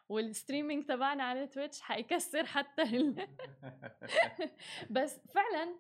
وال 0.10 0.24
streaming 0.24 0.86
تبعنا 0.86 1.24
على 1.24 1.48
تويتش 1.48 1.82
حيكسر 1.82 2.46
حتى 2.46 2.82
ال... 2.82 3.28
بس 4.96 5.20
فعلا 5.36 5.76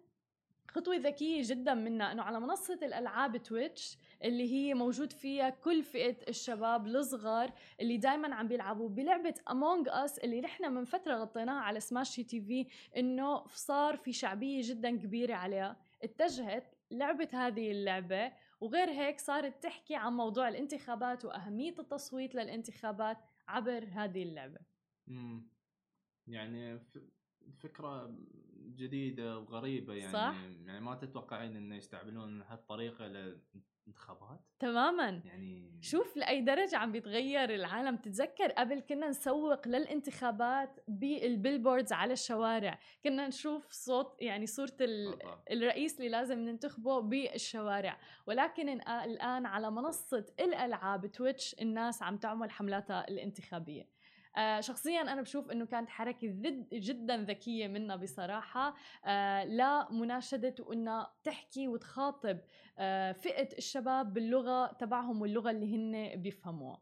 خطوة 0.68 0.96
ذكية 0.96 1.42
جدا 1.46 1.74
منا 1.74 2.12
إنه 2.12 2.24
على 2.24 2.39
منصة 2.39 2.80
الألعاب 2.84 3.38
تويتش 3.38 3.98
اللي 4.24 4.54
هي 4.54 4.74
موجود 4.74 5.14
فيها 5.14 5.50
كل 5.50 5.84
فئة 5.84 6.18
الشباب 6.30 6.88
الصغار 6.88 7.54
اللي 7.82 7.98
دايما 7.98 8.36
عم 8.36 8.48
بيلعبوا 8.48 8.90
بلعبة 8.90 9.36
Among 9.52 9.88
Us 9.90 10.20
اللي 10.20 10.42
نحن 10.42 10.74
من 10.74 10.84
فترة 10.86 11.16
غطيناها 11.16 11.62
على 11.62 11.80
سماش 11.80 12.16
تي 12.16 12.42
في 12.42 12.68
إنه 12.98 13.48
صار 13.48 13.98
في 13.98 14.14
شعبية 14.14 14.62
جدا 14.64 14.98
كبيرة 14.98 15.34
عليها. 15.36 15.78
اتجهت 16.04 16.76
لعبة 16.92 17.30
هذه 17.34 17.72
اللعبة 17.72 18.34
وغير 18.62 18.90
هيك 18.90 19.20
صارت 19.20 19.64
تحكي 19.64 19.96
عن 19.96 20.14
موضوع 20.14 20.48
الانتخابات 20.48 21.26
وأهمية 21.26 21.76
التصويت 21.80 22.36
للانتخابات 22.36 23.18
عبر 23.48 23.86
هذه 23.92 24.24
اللعبة. 24.24 24.60
امم 25.10 25.50
يعني 26.28 26.80
فكرة 27.60 28.16
جديدة 28.58 29.40
وغريبة 29.40 29.94
يعني. 29.94 30.14
صح؟ 30.14 30.36
يعني 30.66 30.80
ما 30.80 30.96
تتوقعين 30.96 31.56
إنه 31.56 31.76
يستعملون 31.76 32.42
هالطريقة 32.42 33.36
للانتخابات 33.88 34.39
تماما. 34.60 35.22
يعني 35.25 35.79
شوف 35.82 36.17
لأي 36.17 36.41
درجة 36.41 36.77
عم 36.77 36.91
بيتغير 36.91 37.56
العالم. 37.56 37.96
تتذكر 37.96 38.51
قبل 38.51 38.79
كنا 38.79 39.10
نسوق 39.10 39.67
للانتخابات 39.67 40.79
بالبيلبوردز 40.88 41.94
على 41.94 42.13
الشوارع. 42.13 42.79
كنا 43.03 43.27
نشوف 43.27 43.72
صوت 43.72 44.15
يعني 44.20 44.46
صورة 44.46 44.77
الرئيس 45.51 45.98
اللي 45.98 46.10
لازم 46.10 46.39
ننتخبه 46.39 47.00
بالشوارع. 47.00 48.00
ولكن 48.27 48.70
الآن 48.70 49.46
على 49.46 49.72
منصة 49.72 50.25
الألعاب 50.39 51.06
تويتش 51.06 51.56
الناس 51.62 52.03
عم 52.03 52.17
تعمل 52.17 52.51
حملاتها 52.51 53.08
الانتخابية. 53.08 53.97
آه، 54.38 54.62
شخصيا 54.62 55.02
أنا 55.02 55.22
بشوف 55.22 55.52
إنه 55.52 55.66
كانت 55.66 55.90
حركة 55.90 56.28
جدا 56.74 57.18
ذكية 57.18 57.68
منا 57.68 57.96
بصراحة. 57.96 58.76
آه، 59.06 59.46
لمناشده 59.46 60.56
وإنها 60.60 61.14
تحكي 61.24 61.68
وتخاطب 61.68 62.40
آه، 62.80 63.12
فئة 63.12 63.58
الشباب 63.58 64.14
باللغة 64.14 64.74
تبعهم 64.74 65.22
واللغة 65.22 65.52
اللي 65.52 65.76
هن 65.76 66.22
بيفهموها. 66.22 66.82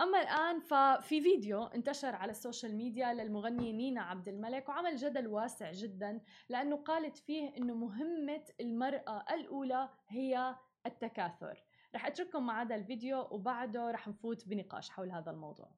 أما 0.00 0.22
الآن 0.22 0.60
ففي 0.60 1.20
فيديو 1.22 1.64
انتشر 1.64 2.14
على 2.14 2.30
السوشيال 2.30 2.76
ميديا 2.76 3.14
للمغنيه 3.14 3.72
نينا 3.72 4.02
عبد 4.02 4.28
الملك 4.28 4.68
وعمل 4.68 4.96
جدل 4.96 5.26
واسع 5.26 5.72
جدا 5.72 6.20
لأنه 6.48 6.76
قالت 6.76 7.18
فيه 7.18 7.56
إنه 7.56 7.74
مهمة 7.74 8.44
المرأة 8.60 9.24
الأولى 9.34 9.88
هي 10.08 10.56
التكاثر. 10.86 11.62
رح 11.94 12.06
أترككم 12.06 12.46
مع 12.46 12.62
هذا 12.62 12.74
الفيديو 12.74 13.28
وبعده 13.30 13.90
رح 13.90 14.08
نفوت 14.08 14.48
بنقاش 14.48 14.90
حول 14.90 15.10
هذا 15.10 15.30
الموضوع. 15.30 15.70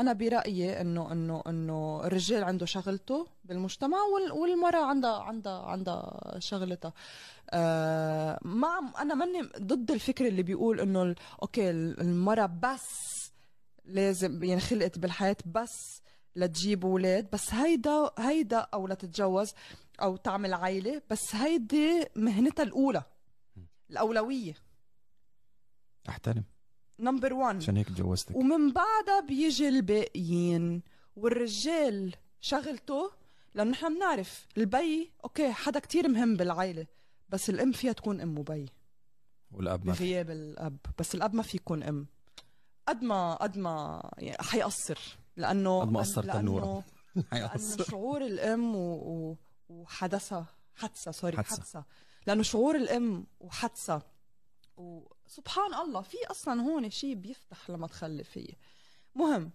أنا 0.00 0.12
برأيي 0.12 0.80
انه 0.80 1.12
انه 1.12 1.42
إنه 1.46 2.00
الرجال 2.04 2.44
عنده 2.44 2.66
شغلته 2.66 3.26
بالمجتمع 3.44 3.98
والمرأة 4.32 4.84
عندها 4.84 5.18
عندها 5.22 5.62
عندها 5.62 6.20
شغلتها. 6.38 6.92
آه 7.50 8.38
ما 8.42 8.92
أنا 8.98 9.14
ماني 9.14 9.42
ضد 9.58 9.90
الفكر 9.90 10.26
اللي 10.26 10.42
بيقول 10.42 10.80
إنه 10.80 11.14
okay 11.42 11.70
المرأة 11.70 12.46
بس 12.46 12.88
لازم 13.84 14.44
يعني 14.44 14.60
خلقت 14.60 14.98
بالحياة 14.98 15.36
بس 15.46 16.02
لتجيب 16.36 16.84
أولاد 16.86 17.30
بس 17.32 17.54
هيدا 17.54 18.10
هيدا 18.18 18.58
أو 18.58 18.86
لتتجوز 18.86 19.52
أو 20.02 20.16
تعمل 20.16 20.54
عائله 20.54 21.02
بس 21.10 21.34
هيدي 21.34 22.06
مهنتها 22.16 22.62
الأولى 22.62 23.02
الأولوية. 23.90 24.54
أحترم. 26.08 26.44
number 27.00 27.32
1 27.32 27.56
عشان 27.56 27.76
هيك 27.76 27.88
تجوزتك. 27.88 28.36
ومن 28.36 28.72
بعدها 28.72 29.20
بيجي 29.28 29.68
الباقيين. 29.68 30.82
والرجال 31.16 32.14
شغلته 32.40 33.10
لأنه 33.54 33.70
نحن 33.70 33.94
بنعرف 33.94 34.46
البي 34.56 35.10
okay 35.24 35.52
حدا 35.52 35.80
كتير 35.80 36.08
مهم 36.08 36.36
بالعائله 36.36 36.86
بس 37.28 37.50
الأم 37.50 37.72
فيها 37.72 37.92
تكون 37.92 38.20
أم 38.20 38.38
وبي. 38.38 38.66
والأب 39.52 39.86
ما 39.86 39.92
بغياب 39.92 40.30
الأب. 40.30 40.76
بس 40.98 41.14
الأب 41.14 41.34
ما 41.34 41.42
في 41.42 41.56
يكون 41.56 41.82
أم. 41.82 42.06
قد 42.88 43.02
ما 43.02 43.34
قد 43.34 43.58
ما 43.58 44.02
يعني 44.18 44.36
حيقصر 44.42 44.98
لأنه 45.36 45.80
قد 45.80 45.90
ما 45.90 46.00
قصرت 46.00 46.34
النور 46.36 46.82
حيقصر 47.30 47.84
شعور 47.84 48.26
الأم 48.26 48.74
و... 48.76 48.94
و... 48.94 49.36
وحدثها 49.68 50.46
حدثها 50.74 51.12
sorry 51.12 51.36
حدثها 51.36 51.84
لأنه 52.26 52.42
شعور 52.42 52.76
الأم 52.76 53.26
وحدثها 53.40 54.02
وسبحان 55.30 55.74
الله 55.74 56.00
في 56.00 56.16
أصلا 56.30 56.62
هون 56.62 56.90
شيء 56.90 57.14
بيفتح 57.14 57.70
لما 57.70 57.86
تخلف 57.86 58.38
هي 58.38 58.48
مهم 59.14 59.50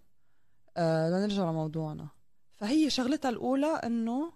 آه 0.77 1.09
لنرجع 1.09 1.49
لموضوعنا. 1.49 2.07
فهي 2.51 2.89
شغلتها 2.89 3.29
الأولى 3.29 3.67
إنه 3.67 4.33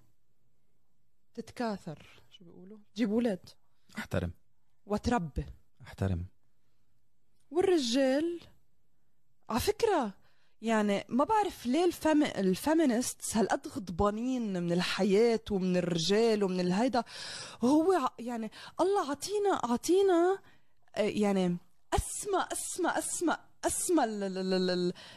تتكاثر. 1.33 2.21
شو 2.29 2.45
بيقولوا؟ 2.45 2.77
تجيب 2.95 3.11
أولاد 3.11 3.49
أحترم. 3.97 4.31
وتربي. 4.85 5.45
أحترم. 5.81 6.25
والرجال 7.51 8.39
على 9.49 9.59
فكرة 9.59 10.13
يعني 10.61 11.05
ما 11.09 11.23
بعرف 11.23 11.65
ليه 11.65 11.85
الفم... 11.85 12.23
الفيمينست 12.23 13.37
هالقد 13.37 13.67
غضبانين 13.67 14.63
من 14.63 14.71
الحياة 14.71 15.41
ومن 15.51 15.77
الرجال 15.77 16.43
ومن 16.43 16.59
الهيدا. 16.59 17.03
هو 17.61 18.11
يعني 18.19 18.51
الله 18.81 19.11
عطينا 19.11 19.61
عطينا 19.63 20.39
يعني 20.99 21.57
اسمى 21.93 22.45
اسمى 22.51 22.89
اسمى 22.97 23.37
أسمى 23.65 24.03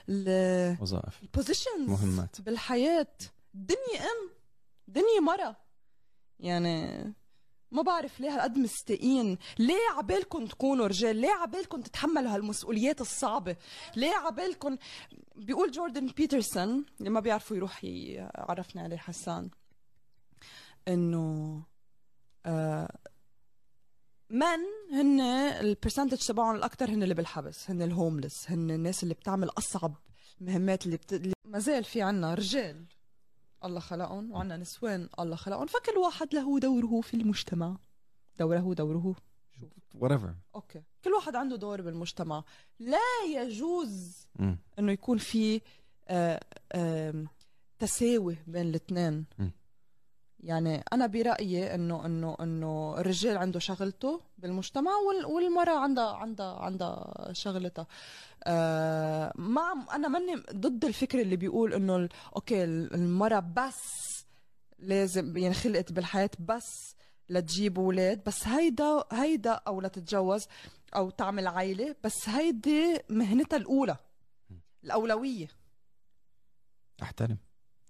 الوظائف 0.09 1.23
البوزيشنز 1.23 1.89
مهمات. 1.89 2.41
بالحياة. 2.41 3.07
الدنيا 3.55 4.01
أم. 4.01 4.31
دنيا 4.89 5.21
مرة. 5.23 5.57
يعني 6.41 7.05
ما 7.71 7.83
بعرف 7.83 8.21
ليه 8.21 8.31
هالقد 8.35 8.59
مستقين 8.59 9.39
ليه 9.59 9.91
عبالكم 9.97 10.47
تكونوا 10.47 10.87
رجال؟ 10.87 11.17
ليه 11.17 11.31
عبالكم 11.31 11.81
تتحملوا 11.81 12.35
هالمسؤوليات 12.35 13.01
الصعبة؟ 13.01 13.57
ليه 13.97 14.15
عبالكم 14.15 14.77
بيقول 15.37 15.71
جوردن 15.71 16.07
بيترسون 16.07 16.85
اللي 16.99 17.11
ما 17.11 17.21
بيعرفوا 17.21 17.57
يروح 17.57 17.85
يعرفنا 17.85 18.83
عليه 18.83 18.97
حسان 18.97 19.51
إنه 20.89 21.63
آه 22.47 22.97
من 24.33 24.59
هن 24.93 25.21
ال 25.21 25.30
percentage 25.30 26.19
تبعهم 26.19 26.57
الاكثر 26.57 26.91
هن 26.91 27.03
اللي 27.03 27.15
بالحبس 27.15 27.71
هن 27.71 27.83
ال 27.83 27.90
homeless 27.90 28.51
هن 28.51 28.71
الناس 28.71 29.03
اللي 29.03 29.15
بتعمل 29.15 29.49
أصعب 29.59 29.97
المهمات 30.41 30.87
اللي, 30.87 30.97
بت... 30.97 31.13
اللي 31.13 31.33
ما 31.45 31.59
زال 31.59 31.85
في 31.85 32.03
عنا 32.03 32.35
رجال 32.35 32.85
الله 33.65 33.81
خلقهم 33.81 34.33
وعنا 34.33 34.57
نسوان 34.57 35.09
الله 35.19 35.37
خلقهم. 35.37 35.67
فكل 35.67 35.99
واحد 35.99 36.35
له 36.35 36.59
دوره 36.59 37.01
في 37.01 37.15
المجتمع. 37.15 37.77
دوره 38.39 38.75
دوره. 38.75 39.15
شو 39.51 39.69
whatever. 39.99 40.55
okay. 40.55 40.83
كل 41.05 41.11
واحد 41.11 41.37
عنده 41.37 41.57
دور 41.57 41.83
بالمجتمع. 41.83 42.45
لا 42.79 42.99
يجوز 43.29 44.27
إنه 44.79 44.93
يكون 44.93 45.19
في 45.19 45.61
آه 46.09 46.41
آه 46.73 47.25
تساوي 47.79 48.37
بين 48.47 48.69
الاثنين. 48.69 49.27
يعني 50.43 50.85
أنا 50.93 51.07
برأيي 51.07 51.75
انه 51.75 52.07
انه 52.07 52.37
إنه 52.41 52.95
الرجال 52.99 53.37
عنده 53.37 53.59
شغلته 53.61 54.21
بالمجتمع 54.39 54.91
والمرأة 55.27 55.79
عندها 55.79 56.13
عندها 56.13 56.55
عندها 56.59 57.29
شغلتها. 57.33 57.87
آه 58.45 59.33
ما 59.37 59.87
أنا 59.95 60.09
ماني 60.09 60.35
ضد 60.53 60.85
الفكر 60.85 61.21
اللي 61.21 61.37
بيقول 61.37 61.75
إنه 61.75 62.09
أوكي 62.37 62.65
المرأة 62.65 63.41
بس 63.41 63.83
لازم 64.79 65.37
يعني 65.37 65.55
خلقت 65.55 65.93
بالحياة 65.93 66.31
بس 66.39 66.95
لتجيب 67.29 67.79
أولاد 67.79 68.25
بس 68.25 68.47
هيدا 68.49 69.05
هيدا 69.13 69.51
أو 69.53 69.81
لتتجوز 69.81 70.47
أو 70.97 71.11
تعمل 71.11 71.47
عائله 71.47 71.97
بس 72.05 72.29
هيدي 72.29 72.99
مهنتها 73.09 73.57
الأولى 73.57 73.97
الأولوية. 74.85 75.49
أحترم. 77.03 77.39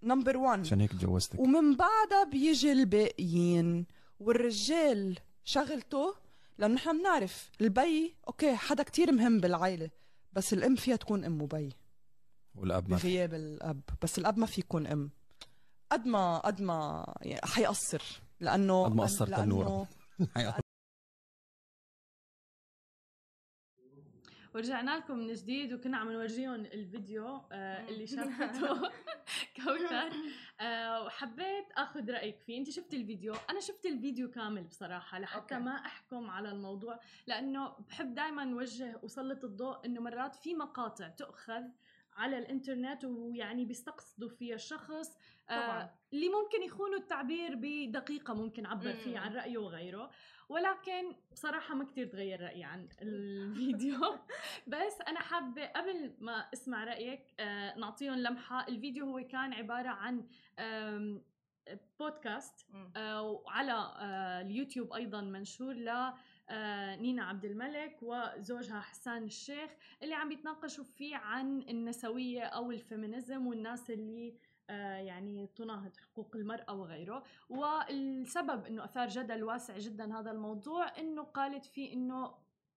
number 0.03 0.37
1 0.37 0.61
عشان 0.61 0.81
هيك 0.81 0.93
تجوزتك. 0.93 1.39
ومن 1.39 1.77
بعدها 1.77 2.25
بيجي 2.31 2.73
الباقيين. 2.73 3.87
والرجال 4.21 5.19
شغلته 5.45 6.15
لأنه 6.59 6.75
نحن 6.75 6.99
بنعرف 6.99 7.51
البي 7.61 8.15
okay 8.29 8.57
حدا 8.57 8.83
كتير 8.83 9.13
مهم 9.13 9.41
بالعائله 9.41 9.91
بس 10.33 10.53
الأم 10.53 10.77
فيها 10.77 10.97
تكون 10.97 11.25
أم 11.25 11.43
وبي. 11.43 11.73
والأب 12.55 12.91
ما 12.91 12.97
بغياب 12.97 13.35
الاب 13.35 13.81
بس 14.03 14.19
الأب 14.19 14.39
ما 14.39 14.47
في 14.47 14.61
يكون 14.61 14.87
أم. 14.87 15.11
قد 15.93 16.07
ما 16.07 16.39
قد 16.39 16.61
ما 16.63 17.05
يعني 17.23 17.47
حيقصر 17.47 18.03
لأنه 18.41 18.85
قد 18.85 18.95
ما 18.95 19.03
قصرت 19.05 19.39
النور 19.39 19.87
ورجعنا 24.55 24.97
لكم 24.97 25.19
من 25.19 25.33
جديد 25.33 25.73
وكنا 25.73 25.97
عم 25.97 26.13
نورجيهم 26.13 26.55
الفيديو 26.55 27.41
آه 27.53 27.89
اللي 27.89 28.07
شافته 28.07 28.91
كوثر. 29.57 30.11
آه 30.61 31.05
وحبيت 31.05 31.73
آخذ 31.77 32.11
رأيك 32.11 32.39
فيه. 32.39 32.59
أنت 32.59 32.71
شفتي 32.71 32.97
الفيديو؟ 32.97 33.35
أنا 33.51 33.61
شفت 33.61 33.87
الفيديو 33.87 34.31
كامل 34.31 34.65
بصراحة 34.65 35.19
لحتى 35.19 35.55
أوكي. 35.55 35.65
ما 35.65 35.71
أحكم 35.87 36.31
على 36.31 36.51
الموضوع 36.51 37.01
لأنه 37.27 37.69
بحب 37.89 38.15
دائما 38.15 38.45
نوجه 38.45 39.01
وسلط 39.03 39.45
الضوء 39.45 39.87
إنه 39.87 40.01
مرات 40.01 40.37
في 40.37 40.55
مقاطع 40.55 41.09
تؤخذ 41.09 41.63
على 42.17 42.39
الإنترنت 42.39 43.05
ويعني 43.05 43.65
بيستقصدوا 43.65 44.29
فيها 44.29 44.55
الشخص 44.55 45.17
آه 45.51 45.91
اللي 46.13 46.29
ممكن 46.29 46.63
يخونوا 46.63 46.99
التعبير 46.99 47.55
بدقيقة 47.55 48.35
ممكن 48.35 48.67
عبر 48.67 48.93
فيه 48.93 49.19
عن 49.19 49.35
رأيه 49.35 49.59
وغيره. 49.59 50.11
ولكن 50.53 51.15
بصراحة 51.33 51.75
ما 51.75 51.85
كتير 51.85 52.07
تغير 52.07 52.41
رأيي 52.41 52.65
عن 52.65 52.89
الفيديو. 53.03 53.99
بس 54.73 55.01
أنا 55.09 55.21
حابة 55.21 55.67
قبل 55.67 56.15
ما 56.21 56.49
أسمع 56.55 56.85
رأيك 56.85 57.21
آه 57.41 57.79
نعطيهم 57.79 58.15
لمحة. 58.15 58.69
الفيديو 58.69 59.07
هو 59.07 59.27
كان 59.27 59.53
عبارة 59.53 59.89
عن 59.89 60.25
بودكاست 62.01 62.67
آه 62.97 63.23
وعلى 63.23 63.73
آه 63.73 64.41
اليوتيوب 64.41 64.93
أيضا 64.93 65.21
منشور 65.21 65.75
ل 65.75 66.13
نينا 67.01 67.25
عبد 67.25 67.45
الملك 67.45 67.99
وزوجها 68.03 68.81
حسان 68.81 69.25
الشيخ 69.25 69.71
اللي 70.03 70.15
عم 70.15 70.33
يتناقشوا 70.33 70.85
فيه 70.85 71.17
عن 71.17 71.63
النسوية 71.63 72.43
أو 72.43 72.71
الفيمينيزم 72.71 73.47
والناس 73.47 73.91
اللي 73.91 74.35
يعني 74.99 75.47
تناهض 75.47 75.97
حقوق 75.97 76.37
المرأة 76.37 76.75
وغيره 76.75 77.25
والسبب 77.49 78.67
أنه 78.67 78.85
أثار 78.85 79.09
جدل 79.09 79.45
واسع 79.45 79.79
جدا 79.79 80.19
هذا 80.19 80.31
الموضوع 80.31 80.99
أنه 80.99 81.23
قالت 81.23 81.65
فيه 81.65 81.93
أنه 81.93 82.35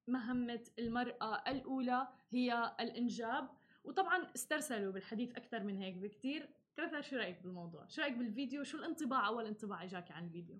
مهمة 0.08 0.64
المرأة 0.80 1.44
الأولى 1.48 2.08
هي 2.30 2.76
الإنجاب 2.80 3.50
وطبعا 3.84 4.32
استرسلوا 4.36 4.92
بالحديث 4.92 5.36
أكثر 5.36 5.64
من 5.64 5.78
هيك 5.78 5.96
بكتير 5.96 6.50
كثر 6.78 7.02
شو 7.02 7.16
رأيك 7.16 7.44
بالموضوع؟ 7.44 7.88
شو 7.88 8.02
رأيك 8.02 8.14
بالفيديو؟ 8.14 8.64
شو 8.64 8.78
الانطباع 8.78 9.28
أول 9.28 9.46
انطباع 9.46 9.84
إجاكي 9.84 10.14
عن 10.14 10.26
الفيديو؟ 10.26 10.60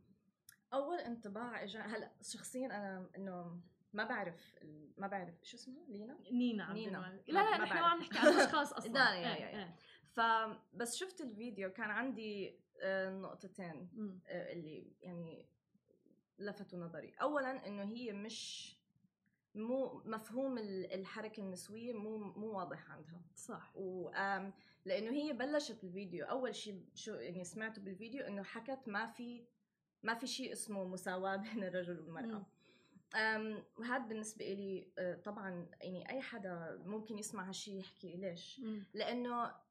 أول 0.74 0.98
انطباع 0.98 1.64
إجا 1.64 1.82
هلأ 1.82 2.12
شخصيا 2.22 2.66
أنا 2.66 3.10
إنه 3.18 3.60
ما 3.94 4.04
بعرف 4.04 4.56
ما 4.98 5.08
بعرف 5.08 5.36
شو 5.44 5.58
اسمها 5.58 5.86
لينا؟ 5.88 6.18
نينا 6.32 6.64
عبد 6.64 6.78
نينا. 6.78 7.20
لا 7.28 7.34
لا 7.34 7.58
نحن 7.58 7.78
عم 7.78 8.00
نحكي 8.00 8.20
عن 8.20 8.28
اشخاص 8.28 8.74
أصلا 8.80 8.92
لا 8.92 9.16
يا 9.16 9.36
يا 9.36 9.50
يا. 9.50 9.76
فبس 10.16 10.96
شفت 10.96 11.22
الفيديو 11.22 11.72
كان 11.74 11.90
عندي 11.90 12.60
آه، 12.82 13.10
نقطتين 13.10 13.90
آه، 14.28 14.54
اللي 14.54 14.94
يعني 15.02 15.46
لفتوا 16.40 16.80
نظري. 16.80 17.14
اولا 17.22 17.68
إنه 17.68 17.84
هي 17.84 18.14
مش 18.14 18.72
مو 19.56 20.02
مفهوم 20.06 20.58
الحركة 20.58 21.42
النسوية 21.42 21.94
مو 21.94 22.18
مو 22.18 22.58
واضح 22.58 22.92
عندها. 22.92 23.22
صح. 23.36 23.72
و 23.76 24.10
لإنه 24.86 25.12
هي 25.12 25.34
بلشت 25.34 25.84
الفيديو. 25.84 26.26
أول 26.26 26.56
شيء 26.56 26.86
شو 26.94 27.14
يعني 27.14 27.44
سمعته 27.44 27.82
بالفيديو 27.82 28.24
إنه 28.24 28.44
حكت 28.44 28.88
ما 28.88 29.06
في 29.06 29.46
ما 30.04 30.14
في 30.14 30.28
شيء 30.28 30.52
اسمه 30.52 30.84
مساواة 30.84 31.36
بين 31.44 31.64
الرجل 31.64 32.00
والمرأة. 32.00 32.46
وهذا 33.78 34.08
بالنسبة 34.08 34.46
لي 34.54 34.88
آه، 34.98 35.16
طبعا 35.16 35.70
يعني 35.82 36.10
أي 36.10 36.22
حدا 36.22 36.82
ممكن 36.86 37.18
يسمع 37.18 37.48
هالشيء 37.48 37.80
يحكي 37.80 38.18
ليش؟ 38.18 38.62
لأنه 38.94 39.65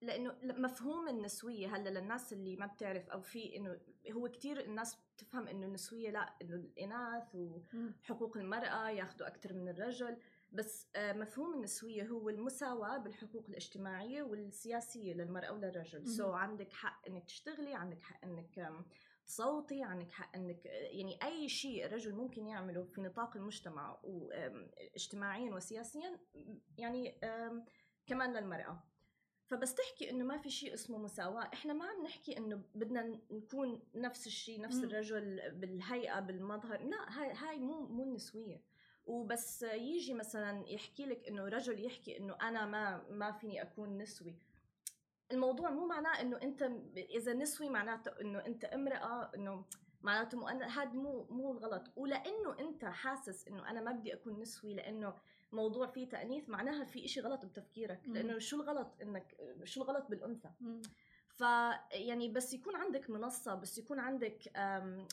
لأنه 0.00 0.36
مفهوم 0.42 1.08
النسوية 1.08 1.76
هلأ 1.76 1.90
للناس 1.90 2.32
اللي 2.32 2.56
ما 2.56 2.66
بتعرف 2.66 3.10
أو 3.10 3.20
في 3.20 3.56
إنه 3.56 3.80
هو 4.12 4.28
كتير 4.28 4.60
الناس 4.60 4.96
بتفهم 5.16 5.48
إنه 5.48 5.66
النسوية 5.66 6.10
لأ 6.10 6.34
إنه 6.42 6.54
الإناث 6.54 7.34
وحقوق 7.34 8.36
المرأة 8.36 8.90
ياخذوا 8.90 9.26
أكثر 9.26 9.52
من 9.52 9.68
الرجل. 9.68 10.16
بس 10.52 10.86
آه، 10.96 11.12
مفهوم 11.12 11.54
النسوية 11.54 12.06
هو 12.08 12.28
المساواة 12.28 12.98
بالحقوق 12.98 13.44
الاجتماعية 13.48 14.22
والسياسية 14.22 15.14
للمرأة 15.14 15.52
وللرجل. 15.52 16.06
سو 16.06 16.32
so 16.32 16.34
عندك 16.34 16.72
حق 16.72 17.08
إنك 17.08 17.24
تشتغلي 17.24 17.74
عندك 17.74 18.02
حق 18.02 18.24
إنك 18.24 18.72
تصوتي 19.26 19.82
عندك 19.82 20.10
حق 20.10 20.36
إنك 20.36 20.66
يعني 20.66 21.18
أي 21.22 21.48
شيء 21.48 21.86
الرجل 21.86 22.14
ممكن 22.14 22.46
يعمله 22.46 22.84
في 22.84 23.00
نطاق 23.00 23.36
المجتمع 23.36 23.98
واجتماعيا 24.02 25.54
وسياسيا 25.54 26.18
يعني 26.78 27.20
كمان 28.06 28.32
للمرأة. 28.36 28.82
فبس 29.46 29.74
تحكي 29.74 30.10
إنه 30.10 30.24
ما 30.24 30.38
في 30.38 30.50
شيء 30.50 30.74
اسمه 30.74 30.98
مساواة. 30.98 31.50
إحنا 31.54 31.72
ما 31.72 31.84
عم 31.84 32.02
نحكي 32.02 32.38
إنه 32.38 32.62
بدنا 32.74 33.20
نكون 33.30 33.82
نفس 33.94 34.26
الشيء 34.26 34.60
نفس 34.60 34.84
الرجل 34.84 35.50
بالهيئة 35.50 36.20
بالمظهر. 36.20 36.82
لا 36.82 37.20
هاي 37.20 37.32
هاي 37.32 37.58
مو 37.58 37.86
مو 37.86 38.04
النسوية. 38.04 38.62
وبس 39.06 39.62
يجي 39.62 40.14
مثلا 40.14 40.68
يحكي 40.68 41.06
لك 41.06 41.28
إنه 41.28 41.44
رجل 41.44 41.84
يحكي 41.84 42.18
إنه 42.18 42.36
أنا 42.42 42.66
ما 42.66 43.06
ما 43.10 43.32
فيني 43.32 43.62
أكون 43.62 43.98
نسوي. 43.98 44.36
الموضوع 45.32 45.70
مو 45.70 45.86
معناه 45.86 46.20
إنه 46.20 46.36
أنت 46.42 46.62
إذا 46.96 47.32
نسوي 47.32 47.68
معناته 47.68 48.20
إنه 48.20 48.46
أنت 48.46 48.64
امرأة 48.64 49.30
إنه 49.34 49.64
معناته 50.02 50.38
مو 50.38 50.46
هذا 50.48 50.92
مو 50.92 51.26
مو 51.30 51.52
الغلط. 51.52 51.92
ولأنه 51.96 52.58
أنت 52.60 52.84
حاسس 52.84 53.48
إنه 53.48 53.70
أنا 53.70 53.80
ما 53.80 53.92
بدي 53.92 54.14
أكون 54.14 54.40
نسوي 54.40 54.74
لأنه 54.74 55.14
موضوع 55.52 55.86
فيه 55.86 56.08
تأنيث 56.08 56.48
معناها 56.48 56.84
في 56.84 57.04
إشي 57.04 57.20
غلط 57.20 57.44
بتفكيرك 57.44 58.00
لأنه 58.06 58.38
شو 58.38 58.56
الغلط 58.62 58.94
إنك 59.02 59.36
شو 59.64 59.82
الغلط 59.82 60.06
بالأنثى؟ 60.10 60.50
فيعني 61.36 62.28
بس 62.28 62.54
يكون 62.54 62.76
عندك 62.76 63.10
منصة 63.10 63.54
بس 63.54 63.78
يكون 63.78 63.98
عندك 63.98 64.38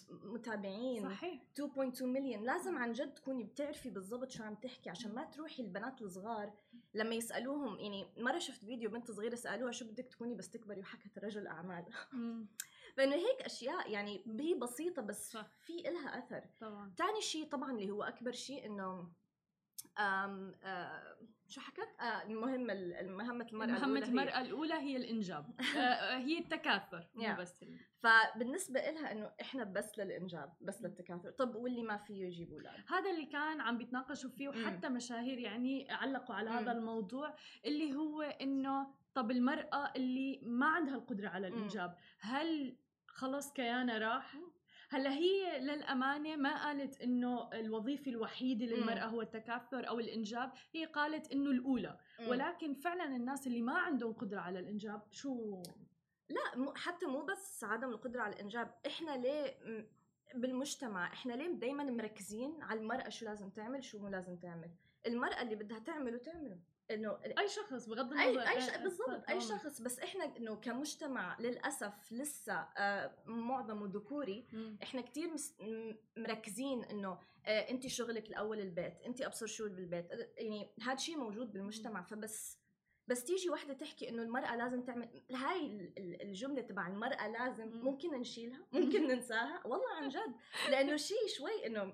متابعين. 0.09 1.03
صحيح. 1.09 1.41
2.2 1.59 2.03
مليون 2.03 2.43
لازم 2.43 2.77
عن 2.77 2.93
جد 2.93 3.13
تكوني 3.13 3.43
بتعرفي 3.43 3.89
بالضبط 3.89 4.31
شو 4.31 4.43
عم 4.43 4.55
تحكي 4.55 4.89
عشان 4.89 5.15
ما 5.15 5.23
تروحي 5.23 5.63
البنات 5.63 6.01
الصغار 6.01 6.53
لما 6.93 7.15
يسألوهم 7.15 7.79
يعني 7.79 8.05
مرة 8.17 8.39
شفت 8.39 8.65
فيديو 8.65 8.89
بنت 8.89 9.11
صغيرة 9.11 9.35
سألوها 9.35 9.71
شو 9.71 9.85
بدك 9.85 10.05
تكوني 10.05 10.35
بس 10.35 10.49
تكبري 10.49 10.79
وحكت 10.81 11.19
رجل 11.19 11.47
أعمال. 11.47 11.85
فإنه 12.97 13.15
هيك 13.15 13.41
أشياء 13.41 13.91
يعني 13.91 14.23
هي 14.39 14.53
بسيطة 14.53 15.01
بس 15.01 15.31
صح. 15.31 15.47
في 15.61 15.89
إلها 15.89 16.19
أثر. 16.19 16.43
طبعا. 16.61 16.93
ثاني 16.97 17.21
شيء 17.21 17.45
طبعا 17.49 17.71
اللي 17.71 17.91
هو 17.91 18.03
أكبر 18.03 18.31
شيء 18.31 18.65
إنه 18.65 19.09
أم 19.99 20.55
آه 20.63 21.17
شو 21.47 21.61
حكت؟ 21.61 22.01
آه 22.01 22.27
مهمة 22.27 22.73
مهمة 23.01 23.47
المرأة 23.51 23.67
مهمة 23.67 23.99
المرأة. 23.99 24.41
الأولى 24.41 24.73
هي 24.73 24.97
الإنجاب 24.97 25.45
آه 25.77 26.17
هي 26.17 26.39
التكاثر 26.39 27.07
مو 27.15 27.35
بس 27.39 27.65
فبالنسبة 27.99 28.79
لها 28.79 29.11
إنه 29.11 29.31
إحنا 29.41 29.63
بس 29.63 29.99
للإنجاب 29.99 30.53
بس 30.61 30.81
للتكاثر 30.81 31.31
طب 31.31 31.55
واللي 31.55 31.83
ما 31.83 31.97
فيه 31.97 32.25
يجيب 32.25 32.51
أولاد 32.51 32.83
هذا 32.87 33.09
اللي 33.09 33.25
كان 33.25 33.61
عم 33.61 33.77
بيتناقشوا 33.77 34.29
فيه 34.29 34.49
وحتى 34.49 34.89
م. 34.89 34.93
مشاهير 34.93 35.39
يعني 35.39 35.91
علقوا 35.91 36.35
على 36.35 36.49
م. 36.49 36.53
هذا 36.53 36.71
الموضوع 36.71 37.35
اللي 37.65 37.95
هو 37.95 38.21
إنه 38.21 38.87
طب 39.13 39.31
المرأة 39.31 39.93
اللي 39.95 40.39
ما 40.43 40.65
عندها 40.65 40.95
القدرة 40.95 41.29
على 41.29 41.47
الإنجاب 41.47 41.97
هل 42.19 42.77
خلص 43.07 43.53
كيانها 43.53 43.97
راح 43.97 44.35
هلا 44.93 45.11
هي 45.13 45.59
للأمانة 45.59 46.35
ما 46.35 46.65
قالت 46.65 47.01
إنه 47.01 47.49
الوظيفة 47.53 48.11
الوحيدة 48.11 48.65
للمرأة 48.65 49.05
هو 49.05 49.21
التكاثر 49.21 49.87
أو 49.87 49.99
الإنجاب 49.99 50.51
هي 50.73 50.85
قالت 50.85 51.31
إنه 51.31 51.51
الأولى. 51.51 51.97
ولكن 52.27 52.73
فعلا 52.73 53.15
الناس 53.15 53.47
اللي 53.47 53.61
ما 53.61 53.77
عندهم 53.77 54.13
قدرة 54.13 54.39
على 54.39 54.59
الإنجاب 54.59 55.01
شو؟ 55.11 55.63
لا 56.29 56.73
حتى 56.75 57.05
مو 57.05 57.21
بس 57.25 57.63
عدم 57.63 57.89
القدرة 57.89 58.21
على 58.21 58.33
الإنجاب 58.35 58.75
إحنا 58.87 59.17
ليه 59.17 59.57
بالمجتمع 60.35 61.13
إحنا 61.13 61.33
ليه 61.33 61.47
دائما 61.47 61.83
مركزين 61.83 62.61
على 62.61 62.79
المرأة 62.79 63.09
شو 63.09 63.25
لازم 63.25 63.49
تعمل 63.49 63.83
شو 63.83 63.99
مو 63.99 64.07
لازم 64.07 64.35
تعمل؟ 64.37 64.71
المرأة 65.07 65.41
اللي 65.41 65.55
بدها 65.55 65.79
تعمله 65.79 66.17
تعمله 66.17 66.59
إنه 66.91 67.19
أي 67.39 67.47
شخص 67.47 67.85
بغض 67.89 68.11
النظر 68.11 68.41
أي 68.41 68.55
اي 68.55 68.61
ش... 68.61 68.69
بالضبط 68.77 69.29
أي 69.29 69.41
شخص. 69.41 69.81
بس 69.81 69.99
إحنا 69.99 70.37
إنه 70.37 70.55
كمجتمع 70.55 71.37
للأسف 71.39 72.11
لسه 72.11 72.53
آه 72.53 73.15
معظمه 73.25 73.87
ذكوري 73.93 74.47
إحنا 74.83 75.01
كثير 75.01 75.33
مس... 75.33 75.55
مركزين 76.17 76.83
إنه 76.83 77.19
آه 77.45 77.69
انت 77.69 77.87
شغلك 77.87 78.29
الأول 78.29 78.59
البيت 78.59 79.01
انت 79.05 79.21
أبصر 79.21 79.45
شو 79.45 79.69
بالبيت. 79.69 80.07
يعني 80.37 80.69
هذا 80.81 80.95
شيء 80.95 81.17
موجود 81.17 81.53
بالمجتمع. 81.53 82.01
فبس 82.03 82.59
بس 83.07 83.23
تيجي 83.23 83.49
وحدة 83.49 83.73
تحكي 83.73 84.09
إنه 84.09 84.21
المرأة 84.23 84.55
لازم 84.55 84.81
تعمل 84.83 85.23
هاي 85.31 85.93
الجملة 85.97 86.61
تبع 86.61 86.87
المرأة 86.87 87.27
لازم 87.27 87.67
ممكن 87.67 88.19
نشيلها 88.19 88.65
ممكن 88.71 89.07
ننساها. 89.11 89.61
والله 89.67 89.95
عن 89.95 90.09
جد. 90.09 90.35
لأنه 90.69 90.95
شيء 90.95 91.27
شوي 91.37 91.65
إنه 91.67 91.93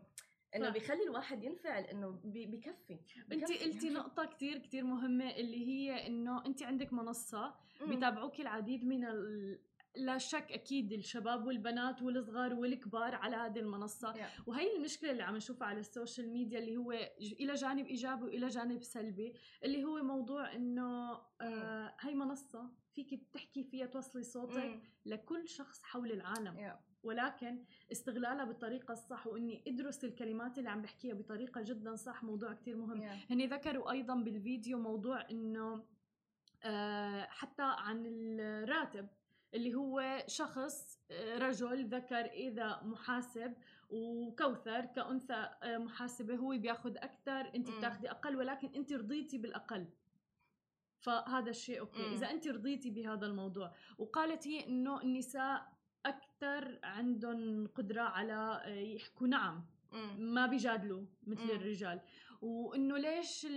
إنه 0.55 0.69
بيخلي 0.69 1.03
الواحد 1.03 1.43
ينفعل 1.43 1.83
انه 1.83 2.19
بكفي 2.23 2.99
انت 3.31 3.51
قلتي 3.51 3.89
نقطة 3.89 4.25
كتير 4.25 4.57
كتير 4.57 4.83
مهمة 4.83 5.29
اللي 5.29 5.67
هي 5.67 6.07
إنه 6.07 6.45
انت 6.45 6.63
عندك 6.63 6.93
منصة 6.93 7.55
بيتابعوك 7.87 8.39
العديد 8.39 8.85
من 8.85 9.05
ال... 9.05 9.59
لا 9.95 10.17
شك 10.17 10.51
أكيد 10.51 10.91
الشباب 10.91 11.47
والبنات 11.47 12.01
والصغار 12.01 12.53
والكبار 12.53 13.15
على 13.15 13.35
هذه 13.35 13.59
المنصة 13.59 14.13
yeah. 14.13 14.47
وهي 14.47 14.75
المشكلة 14.75 15.11
اللي 15.11 15.23
عم 15.23 15.35
نشوفها 15.35 15.67
على 15.67 15.79
السوشيال 15.79 16.29
ميديا 16.29 16.59
اللي 16.59 16.77
هو 16.77 16.91
إلى 17.39 17.53
جانب 17.53 17.85
إيجابي 17.85 18.23
وإلى 18.23 18.47
جانب 18.47 18.83
سلبي 18.83 19.33
اللي 19.63 19.83
هو 19.83 20.03
موضوع 20.03 20.55
إنه 20.55 21.11
آه 21.41 21.95
هي 21.99 22.15
منصة 22.15 22.71
فيك 22.95 23.27
تحكي 23.33 23.63
فيها 23.63 23.85
توصلي 23.85 24.23
صوتك 24.23 24.79
mm. 24.81 24.87
لكل 25.05 25.47
شخص 25.47 25.83
حول 25.83 26.11
العالم 26.11 26.55
yeah. 26.55 26.88
ولكن 27.03 27.63
استغلالها 27.91 28.45
بالطريقة 28.45 28.91
الصح 28.91 29.27
وإني 29.27 29.63
أدرس 29.67 30.03
الكلمات 30.03 30.57
اللي 30.57 30.69
عم 30.69 30.81
بحكيها 30.81 31.13
بطريقة 31.13 31.61
جدا 31.61 31.95
صح 31.95 32.23
موضوع 32.23 32.53
كتير 32.53 32.75
مهم. 32.75 33.01
Yeah. 33.01 33.31
هني 33.31 33.47
ذكروا 33.47 33.91
أيضا 33.91 34.15
بالفيديو 34.15 34.77
موضوع 34.77 35.29
إنه 35.29 35.83
آه 36.63 37.21
حتى 37.21 37.63
عن 37.63 38.05
الراتب 38.05 39.07
اللي 39.53 39.75
هو 39.75 40.23
شخص 40.27 40.99
آه، 41.11 41.37
رجل 41.37 41.85
ذكر 41.85 42.25
إذا 42.25 42.81
محاسب 42.83 43.53
وكوثر 43.89 44.85
كأنثى 44.85 45.49
آه، 45.63 45.77
محاسبة 45.77 46.35
هو 46.35 46.49
بياخذ 46.49 46.97
أكثر 46.97 47.55
أنت 47.55 47.71
بتاخذي 47.71 48.11
أقل 48.11 48.35
ولكن 48.35 48.69
أنت 48.75 48.93
رضيتي 48.93 49.37
بالأقل. 49.37 49.87
فهذا 50.99 51.49
الشيء 51.49 51.79
okay. 51.79 52.07
مم. 52.07 52.13
إذا 52.13 52.31
أنت 52.31 52.47
رضيتي 52.47 52.89
بهذا 52.89 53.25
الموضوع. 53.25 53.73
وقالت 53.97 54.47
هي 54.47 54.67
إنه 54.67 55.01
النساء 55.01 55.78
أكثر 56.43 56.79
عندهم 56.83 57.67
قدرة 57.67 58.01
على 58.01 58.61
آه، 58.65 58.69
يحكوا 58.69 59.27
نعم. 59.27 59.65
ما 60.17 60.45
بيجادلوا 60.45 61.05
مثل. 61.27 61.51
الرجال. 61.51 62.01
وإنه 62.41 62.97
ليش 62.97 63.47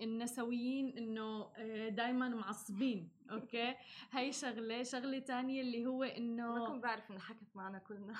النسويين 0.00 0.98
إنه 0.98 1.50
آه، 1.56 1.88
دائما 1.88 2.28
معصبين 2.28 3.08
okay؟ 3.32 3.74
هاي 4.10 4.32
شغلة 4.32 4.82
شغلة 4.82 5.18
تانية 5.18 5.60
اللي 5.60 5.86
هو 5.86 6.02
إنه 6.02 6.54
ما 6.54 6.66
كنت 6.66 6.82
بعرف 6.82 7.10
إنه 7.10 7.18
حكت 7.20 7.56
معنا 7.56 7.78
كلنا. 7.78 8.14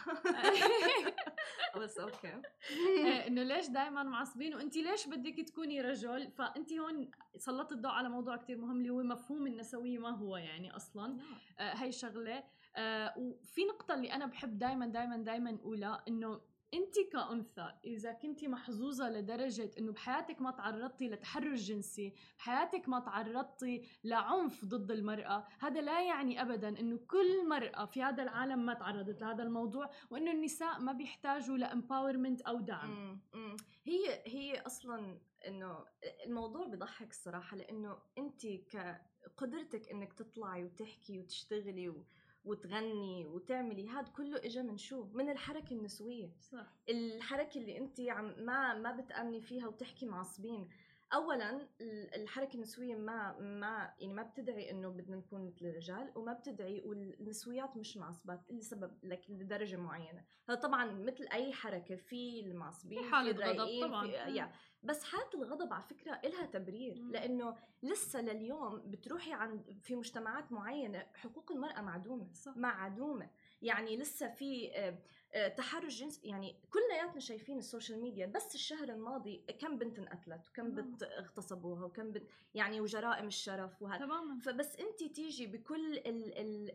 بس 1.79 1.99
okay. 1.99 2.29
آه، 2.29 3.27
إنه 3.27 3.43
ليش 3.43 3.67
دائما 3.67 4.03
معصبين؟ 4.03 4.55
وانت 4.55 4.77
ليش 4.77 5.09
بدك 5.09 5.49
تكوني 5.49 5.81
رجل؟ 5.81 6.31
فانت 6.31 6.73
هون 6.73 7.11
سلطت 7.37 7.73
الضوء 7.73 7.93
على 7.93 8.09
موضوع 8.09 8.37
كتير 8.37 8.59
مهم 8.59 8.77
اللي 8.77 8.91
هو 8.91 9.03
مفهوم 9.03 9.47
النسوية 9.47 9.99
ما 9.99 10.11
هو 10.11 10.37
يعني 10.37 10.77
أصلا. 10.77 11.07
نعم. 11.07 11.37
هاي 11.59 11.93
شغلة. 11.93 12.45
وفي 13.17 13.65
نقطة 13.65 13.95
اللي 13.95 14.13
أنا 14.13 14.27
بحب 14.27 14.59
دائما 14.59 14.87
دائما 14.87 15.17
دائما 15.17 15.55
أقولها 15.55 16.05
إنه 16.09 16.41
أنت 16.75 16.95
كأنثى 17.13 17.73
إذا 17.85 18.13
كنتي 18.13 18.49
محظوظة 18.49 19.11
لدرجة 19.11 19.71
إنه 19.79 19.93
بحياتك 19.93 20.41
ما 20.41 20.51
تعرضتي 20.51 21.09
لتحرش 21.09 21.61
جنسي 21.61 22.15
بحياتك 22.39 22.89
ما 22.89 23.01
تعرضتي 23.01 23.89
لعنف 24.05 24.65
ضد 24.65 24.91
المرأة 24.91 25.47
هذا 25.61 25.81
لا 25.81 26.03
يعني 26.03 26.43
ابدا 26.43 26.69
إنه 26.69 26.99
كل 26.99 27.49
مرأة 27.49 27.85
في 27.85 28.03
هذا 28.03 28.23
العالم 28.23 28.67
ما 28.67 28.75
تعرضت 28.75 29.21
لهذا 29.23 29.43
الموضوع 29.43 29.91
وإنه 30.11 30.33
النساء 30.33 30.81
ما 30.81 30.93
بيحتاجوا 30.93 31.57
ل 31.57 31.64
empowerment 31.64 32.41
أو 32.41 32.61
دعم. 32.61 33.21
هي 33.85 34.23
هي 34.27 34.61
أصلا 34.61 35.21
إنه 35.47 35.85
الموضوع 36.27 36.67
بضحك 36.67 37.11
الصراحه 37.11 37.57
لإنه 37.57 37.99
أنت 38.19 38.47
كقدرتك 38.47 39.91
إنك 39.91 40.13
تطلعي 40.13 40.65
وتحكي 40.65 41.19
وتشتغلي 41.19 41.89
و 41.89 42.05
وتغني 42.45 43.27
وتعملي 43.27 43.89
هذا 43.89 44.09
كله 44.09 44.39
اجى 44.39 44.63
من 44.63 44.77
شو؟ 44.79 45.05
من 45.13 45.29
الحركة 45.29 45.73
النسوية. 45.75 46.33
صح. 46.41 46.67
الحركة 46.89 47.59
اللي 47.59 47.79
انت 47.79 48.01
عم 48.01 48.35
ما 48.39 48.75
ما 48.75 48.93
بتأمني 48.93 49.41
فيها 49.41 49.69
وتحكي 49.69 50.07
معصبين 50.07 50.69
اولا 51.15 51.69
الحركة 52.17 52.55
النسوية 52.57 52.95
ما 52.95 53.39
ما 53.41 53.95
يعني 53.99 54.15
ما 54.15 54.23
بتدعي 54.23 54.71
إنه 54.71 54.89
بدنا 54.89 55.17
نكون 55.17 55.47
مثل 55.47 55.67
الرجال 55.67 56.13
وما 56.17 56.33
بتدعي 56.33 56.83
والنسويات 56.85 57.77
مش 57.77 57.97
معصبات 57.97 58.41
لسبب 58.51 58.99
لك 59.03 59.31
لدرجة 59.31 59.77
معينة 59.77 60.25
هذا 60.49 60.59
طبعا 60.59 60.93
مثل 60.93 61.27
أي 61.33 61.53
حركة 61.53 61.97
في 61.97 62.41
المعصبين 62.41 63.03
في 63.03 63.11
حالة 63.11 63.53
غضب 63.53 63.89
طبعا 63.89 64.07
في 64.07 64.13
يا 64.13 64.53
بس 64.83 65.05
حالة 65.05 65.29
الغضب 65.35 65.73
على 65.73 65.83
فكرة 65.83 66.21
إلها 66.25 66.47
تبرير 66.47 67.01
مم. 67.01 67.13
لأنه 67.13 67.57
لسه 67.83 68.21
لليوم 68.21 68.83
بتروحي 68.91 69.33
عند 69.33 69.79
في 69.83 69.97
مجتمعات 69.97 70.53
معينة 70.53 71.07
حقوق 71.15 71.53
المرأة 71.53 71.81
معدومة 71.81 72.33
صح. 72.33 72.57
معدومة 72.57 73.31
يعني 73.63 73.97
لسه 73.97 74.29
في 74.29 74.71
آه، 74.75 74.89
آه، 74.89 74.99
تحرش 75.57 76.01
جنسي 76.01 76.21
يعني 76.25 76.57
كلياتنا 76.71 77.21
شايفين 77.21 77.59
السوشيال 77.59 78.01
ميديا 78.01 78.27
بس 78.27 78.55
الشهر 78.55 78.89
الماضي 78.89 79.45
كم 79.61 79.79
بنت 79.79 79.99
انقتلت 79.99 80.49
وكم 80.49 80.71
بنت 80.71 81.03
اغتصبوها 81.03 81.85
وكم 81.85 82.13
بنت 82.13 82.25
يعني 82.55 82.81
وجرائم 82.81 83.27
الشرف 83.27 83.83
وهذا. 83.83 84.05
تماما. 84.05 84.39
فبس 84.41 84.77
انت 84.77 85.05
تيجي 85.05 85.47
بكل 85.47 85.99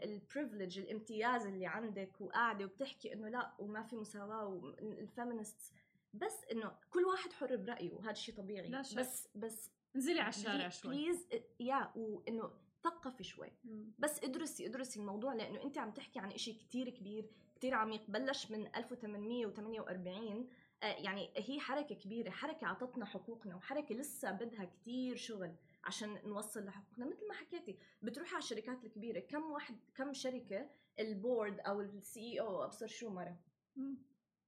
ال 0.03 0.11
privilege 0.11 0.79
الامتياز 0.79 1.45
اللي 1.45 1.65
عندك 1.65 2.21
وقاعدة 2.21 2.65
وبتحكي 2.65 3.13
إنه 3.13 3.29
لا 3.29 3.53
وما 3.59 3.83
في 3.83 3.95
مساواة 3.95 4.45
وال 4.47 4.72
feminist 4.72 5.73
بس 6.13 6.43
إنه 6.51 6.71
كل 6.89 7.03
واحد 7.05 7.33
حر 7.33 7.55
برأيه 7.55 7.99
هذا 7.99 8.11
الشيء 8.11 8.35
طبيعي. 8.35 8.69
لا 8.69 8.81
شك. 8.83 8.97
بس 8.97 9.27
بس 9.35 9.71
انزلي 9.95 10.19
على 10.19 10.29
الشارع 10.29 10.69
شوي. 10.69 10.91
please 10.95 11.27
يا 11.59 11.91
وإنه 11.95 12.51
ثقفي 12.83 13.23
شوي. 13.23 13.51
مم. 13.63 13.91
بس 13.99 14.23
ادرسي 14.23 14.65
ادرسي 14.65 14.99
الموضوع 14.99 15.33
لأنه 15.33 15.63
أنت 15.63 15.77
عم 15.77 15.91
تحكي 15.91 16.19
عن 16.19 16.37
شيء 16.37 16.57
كتير 16.57 16.89
كبير. 16.89 17.29
كتير 17.57 17.73
عميق. 17.73 18.01
بلش 18.07 18.51
من 18.51 18.75
1848 18.75 20.49
آه 20.83 20.85
يعني 20.85 21.29
هي 21.35 21.59
حركة 21.59 21.95
كبيرة 21.95 22.29
حركة 22.29 22.67
عطتنا 22.67 23.05
حقوقنا 23.05 23.55
وحركة 23.55 23.95
لسه 23.95 24.31
بدها 24.31 24.65
كتير 24.65 25.15
شغل 25.15 25.55
عشان 25.83 26.17
نوصل 26.25 26.65
لحقوقنا. 26.65 27.05
مثل 27.05 27.27
ما 27.27 27.33
حكيتي 27.33 27.77
بتروحي 28.01 28.35
على 28.35 28.43
الشركات 28.43 28.83
الكبيرة. 28.85 29.19
كم 29.19 29.51
واحد 29.51 29.75
كم 29.95 30.13
شركة؟ 30.13 30.69
ال 30.99 31.09
board 31.09 31.59
أو 31.59 31.81
ال 31.81 32.39
CEO 32.39 32.63
أبصر 32.65 32.87
شو 32.87 33.09
مرة؟ 33.09 33.37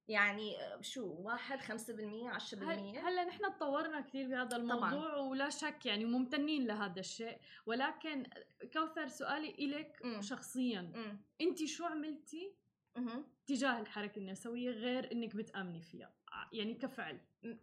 يعني 0.08 0.56
شو؟ 0.80 1.06
واحد 1.18 1.58
خمسة 1.60 1.96
بالمية 1.96 2.30
عشرة 2.30 2.58
بالمية. 2.58 3.08
هلأ 3.08 3.24
نحن 3.24 3.42
تطورنا 3.42 4.00
كثير 4.00 4.28
بهذا 4.28 4.56
الموضوع 4.56 4.90
طبعاً. 4.90 5.16
ولا 5.16 5.50
شك 5.50 5.86
يعني 5.86 6.04
ممتنين 6.04 6.66
لهذا 6.66 7.00
الشيء. 7.00 7.38
ولكن 7.66 8.26
كوثر 8.72 9.06
سؤالي 9.08 9.50
إلك 9.50 10.00
م. 10.04 10.20
شخصيا. 10.20 10.92
انت 11.40 11.64
شو 11.64 11.84
عملتي 11.84 12.54
تجاه 13.46 13.80
الحركة 13.80 14.18
النسوية 14.18 14.70
غير 14.70 15.12
إنك 15.12 15.36
بتأمني 15.36 15.82
فيها. 15.82 16.12
يعني 16.52 16.74
كفعل. 16.74 17.20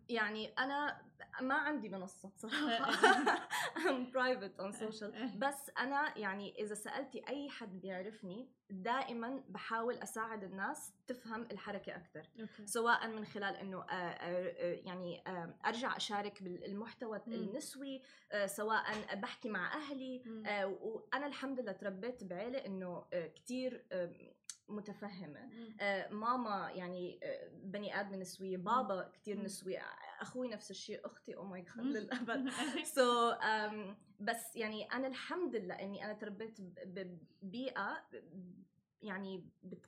يعني 0.10 0.48
أنا 0.48 1.02
ما 1.42 1.56
عندي 1.56 1.90
منصة 1.90 2.32
صراحة. 2.36 2.92
I'm 3.88 4.12
private 4.12 4.60
on 4.60 4.72
social. 4.74 5.38
بس 5.38 5.72
أنا 5.78 6.18
يعني 6.18 6.56
إذا 6.60 6.76
سألتي 6.76 7.28
أي 7.28 7.50
حد 7.50 7.82
بيعرفني 7.82 8.50
دائما 8.70 9.44
بحاول 9.50 9.96
أساعد 9.96 10.44
الناس 10.44 10.94
تفهم 11.08 11.48
الحركة 11.52 11.96
أكثر 11.96 12.30
سواء 12.66 13.08
من 13.08 13.26
خلال 13.26 13.56
إنه 13.56 13.78
آه، 13.78 13.84
آه، 13.84 14.56
آه، 14.58 14.80
يعني 14.86 15.24
أرجع 15.66 15.98
أشارك 15.98 16.44
بالمحتوى 16.44 17.22
النسوي 17.28 18.02
سواء 18.46 19.16
بحكي 19.16 19.50
مع 19.50 19.74
أهلي. 19.74 20.24
وأنا 20.66 21.26
الحمد 21.28 21.60
لله 21.60 21.72
تربيت 21.72 22.24
بعيلة 22.24 22.66
إنه 22.66 23.06
كثير 23.36 23.86
متفهمة. 24.69 25.49
آه 25.82 26.10
ماما 26.10 26.71
يعني 26.71 27.19
آه 27.23 27.49
بني 27.63 27.99
آدم 27.99 28.19
نسوية 28.19 28.58
بابا 28.58 29.12
كثير 29.13 29.41
نسوي 29.41 29.77
أخوي 30.21 30.47
نفس 30.47 30.71
الشيء 30.71 31.06
أختي 31.06 31.36
oh 31.36 31.46
my 31.46 31.62
God 31.62 31.86
للأبد. 31.86 32.49
so 32.84 33.32
so, 33.32 33.38
um, 33.39 33.95
بس 34.19 34.56
يعني 34.56 34.86
أنا 34.86 35.08
الحمد 35.08 35.56
لله 35.56 35.75
إني 35.75 36.06
أنا 36.06 36.13
تربيت 36.13 36.62
ببيئة 36.62 38.03
يعني 39.01 39.49
بت 39.63 39.86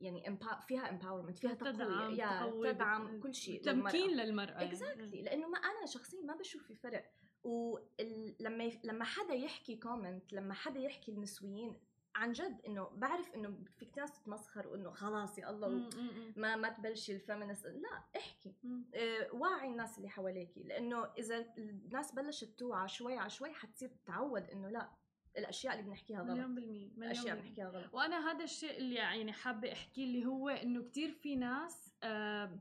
يعني 0.00 0.38
فيها 0.68 0.90
empowerment 0.90 1.38
فيها 1.38 1.54
تقوية. 1.54 2.24
يا 2.24 2.72
تدعم 2.72 3.20
كل 3.20 3.34
شيء 3.34 3.62
تمكين 3.62 4.10
للمرأة 4.10 4.62
exactly 4.62 5.10
exactly. 5.10 5.24
لأنه 5.24 5.48
ما 5.48 5.58
أنا 5.58 5.86
شخصيا 5.86 6.20
ما 6.22 6.34
بشوف 6.34 6.66
في 6.66 6.74
فرق. 6.74 7.10
ولما 7.44 8.70
لما 8.84 9.04
حدا 9.04 9.34
يحكي 9.34 9.76
comment 9.76 10.32
لما 10.32 10.54
حدا 10.54 10.80
يحكي 10.80 11.12
النسويين 11.12 11.76
عن 12.14 12.32
جد 12.32 12.60
إنه 12.66 12.88
بعرف 12.94 13.34
إنه 13.34 13.64
في 13.78 13.90
ناس 13.96 14.20
تتمسخر 14.20 14.68
وإنه 14.68 14.90
خلاص 14.90 15.38
يا 15.38 15.50
الله 15.50 15.90
ما 16.36 16.56
ما 16.56 16.68
تبلشي 16.68 17.12
ال 17.12 17.17
feminist. 17.17 17.66
لا 17.66 18.04
احكي. 18.16 18.54
آه 18.94 19.28
وعي 19.34 19.68
الناس 19.68 19.98
اللي 19.98 20.08
حواليكي 20.08 20.62
لإنه 20.62 21.04
إذا 21.18 21.54
الناس 21.58 22.14
بلشت 22.14 22.58
توعى 22.58 22.88
شوي 22.88 23.16
على 23.16 23.30
شوي 23.30 23.52
حتصير 23.52 23.88
تتعود 23.88 24.50
إنه 24.50 24.68
لا 24.68 24.90
الأشياء 25.36 25.74
اللي 25.74 25.86
بنحكيها 25.86 26.20
غلط. 26.20 26.30
مليون 26.30 26.54
بالمية 26.54 26.88
مليون 26.88 27.02
الأشياء 27.02 27.32
اللي 27.32 27.42
بنحكيها 27.42 27.68
غلط. 27.68 27.94
وأنا 27.94 28.30
هذا 28.30 28.44
الشيء 28.44 28.78
اللي 28.78 28.94
يعني 28.94 29.32
حابة 29.32 29.72
أحكيه 29.72 30.04
اللي 30.04 30.26
هو 30.26 30.48
إنه 30.48 30.82
كثير 30.82 31.10
في 31.12 31.36
ناس 31.36 31.94
آه 32.02 32.58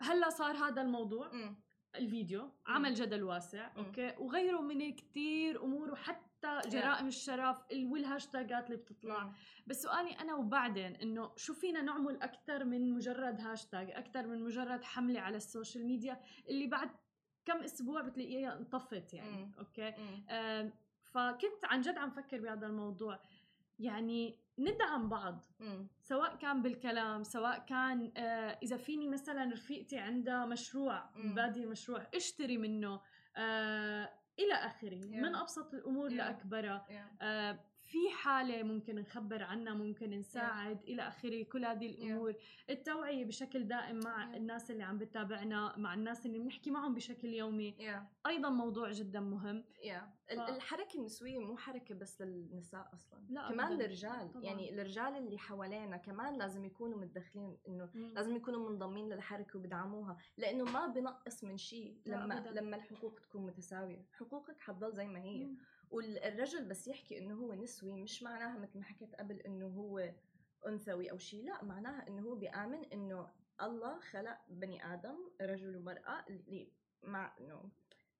هلأ 0.00 0.30
صار 0.30 0.56
هذا 0.56 0.82
الموضوع. 0.82 1.32
م. 1.32 1.56
الفيديو. 1.96 2.50
عمل 2.66 2.94
جدل 2.94 3.22
واسع 3.22 3.72
م. 3.76 3.78
أوكي؟ 3.78 4.14
وغيره 4.18 4.60
من 4.60 4.96
كثير 4.96 5.62
أمور 5.64 5.90
وحتى 5.90 6.29
حتى 6.40 6.68
جرائم 6.68 7.06
الشرف 7.06 7.58
والهاشتاجات 7.72 8.66
اللي 8.66 8.76
بتطلع. 8.76 9.32
بس 9.66 9.82
سؤالي 9.82 10.10
أنا 10.10 10.34
وبعدين 10.34 10.96
إنه 10.96 11.30
شو 11.36 11.54
فينا 11.54 11.82
نعمل 11.82 12.22
أكثر 12.22 12.64
من 12.64 12.92
مجرد 12.92 13.40
هاشتاج 13.40 13.90
أكثر 13.90 14.26
من 14.26 14.42
مجرد 14.44 14.84
حملة 14.84 15.20
على 15.20 15.36
السوشيال 15.36 15.86
ميديا 15.86 16.20
اللي 16.48 16.66
بعد 16.66 16.90
كم 17.44 17.56
أسبوع 17.62 18.02
بتلاقيها 18.02 18.58
انطفت 18.58 19.14
يعني 19.14 19.30
مم. 19.44 19.52
أوكي؟ 19.58 19.94
آه 20.28 20.72
فكنت 21.02 21.64
عن 21.64 21.80
جد 21.80 21.98
عم 21.98 22.10
فكر 22.10 22.40
بهذا 22.40 22.66
الموضوع. 22.66 23.18
يعني 23.78 24.38
ندعم 24.58 25.08
بعض 25.08 25.44
مم. 25.60 25.86
سواء 26.00 26.36
كان 26.36 26.62
بالكلام 26.62 27.22
سواء 27.22 27.58
كان 27.58 28.12
آه 28.16 28.58
إذا 28.62 28.76
فيني 28.76 29.08
مثلا 29.08 29.52
رفيقتي 29.52 29.98
عندها 29.98 30.46
مشروع 30.46 31.10
بادي 31.16 31.66
مشروع 31.66 32.06
اشتري 32.14 32.58
منه 32.58 33.00
آه 33.36 34.12
إلى 34.40 34.54
آخره 34.54 35.00
yeah. 35.00 35.22
من 35.22 35.34
أبسط 35.34 35.74
الأمور 35.74 36.10
yeah. 36.10 36.12
لاكبرها 36.12 36.86
yeah. 36.88 37.22
آه 37.22 37.58
في 37.90 38.10
حالة 38.10 38.62
ممكن 38.62 38.94
نخبر 38.94 39.42
عنها 39.42 39.74
ممكن 39.74 40.10
نساعد 40.10 40.80
yeah. 40.80 40.88
إلى 40.88 41.08
آخره 41.08 41.42
كل 41.42 41.64
هذه 41.64 41.86
الأمور 41.86 42.32
yeah. 42.32 42.70
التوعية 42.70 43.24
بشكل 43.24 43.68
دائم 43.68 44.00
مع 44.04 44.32
yeah. 44.32 44.36
الناس 44.36 44.70
اللي 44.70 44.82
عم 44.82 44.98
بتتابعنا 44.98 45.74
مع 45.76 45.94
الناس 45.94 46.26
اللي 46.26 46.38
بنحكي 46.38 46.70
معهم 46.70 46.94
بشكل 46.94 47.28
يومي 47.28 47.76
yeah. 47.78 48.26
أيضا 48.28 48.48
موضوع 48.48 48.90
جدا 48.90 49.20
مهم 49.20 49.64
yeah. 49.82 50.19
الحركة 50.32 50.98
النسوية 50.98 51.38
مو 51.38 51.56
حركة 51.56 51.94
بس 51.94 52.22
للنساء 52.22 52.90
أصلا 52.94 53.20
لا 53.28 53.48
كمان 53.48 53.72
للرجال 53.72 54.32
طبعا. 54.32 54.44
يعني 54.44 54.74
الرجال 54.74 55.16
اللي 55.16 55.38
حوالينا 55.38 55.96
كمان 55.96 56.38
لازم 56.38 56.64
يكونوا 56.64 56.98
متدخلين 56.98 57.58
إنه 57.68 57.90
لازم 57.94 58.36
يكونوا 58.36 58.70
منضمين 58.70 59.08
للحركة 59.08 59.58
وبدعموها 59.58 60.16
لأنه 60.36 60.64
ما 60.64 60.86
بنقص 60.86 61.44
من 61.44 61.56
شيء 61.56 62.00
لما 62.06 62.38
أبداً. 62.38 62.60
لما 62.60 62.76
الحقوق 62.76 63.20
تكون 63.20 63.46
متساوية 63.46 64.06
حقوقك 64.12 64.60
حتضل 64.60 64.92
زي 64.92 65.08
ما 65.08 65.20
هي 65.20 65.44
مم. 65.44 65.56
والرجل 65.90 66.64
بس 66.68 66.88
يحكي 66.88 67.18
إنه 67.18 67.34
هو 67.34 67.54
نسوي 67.54 67.94
مش 67.94 68.22
معناها 68.22 68.58
مثل 68.58 68.78
ما 68.78 68.84
حكيت 68.84 69.14
قبل 69.14 69.36
إنه 69.40 69.66
هو 69.66 70.12
أنثوي 70.66 71.10
أو 71.10 71.18
شيء 71.18 71.44
لا 71.44 71.64
معناها 71.64 72.08
إنه 72.08 72.22
هو 72.22 72.34
بيآمن 72.34 72.84
إنه 72.84 73.28
الله 73.62 74.00
خلق 74.00 74.38
بني 74.48 74.94
آدم 74.94 75.16
رجل 75.40 75.76
ومرأة 75.76 76.24
مع 77.02 77.34
إنه 77.40 77.70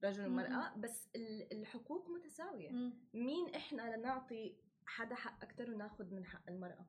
رجل 0.04 0.26
ومرأة 0.26 0.76
بس 0.76 1.08
الحقوق 1.52 2.10
متساوية. 2.10 2.70
مين 3.14 3.54
إحنا 3.54 3.96
لنعطي 3.96 4.56
حدا 4.86 5.14
حق 5.14 5.44
أكثر 5.44 5.70
وناخذ 5.70 6.14
من 6.14 6.24
حق 6.24 6.48
المرأة؟ 6.48 6.86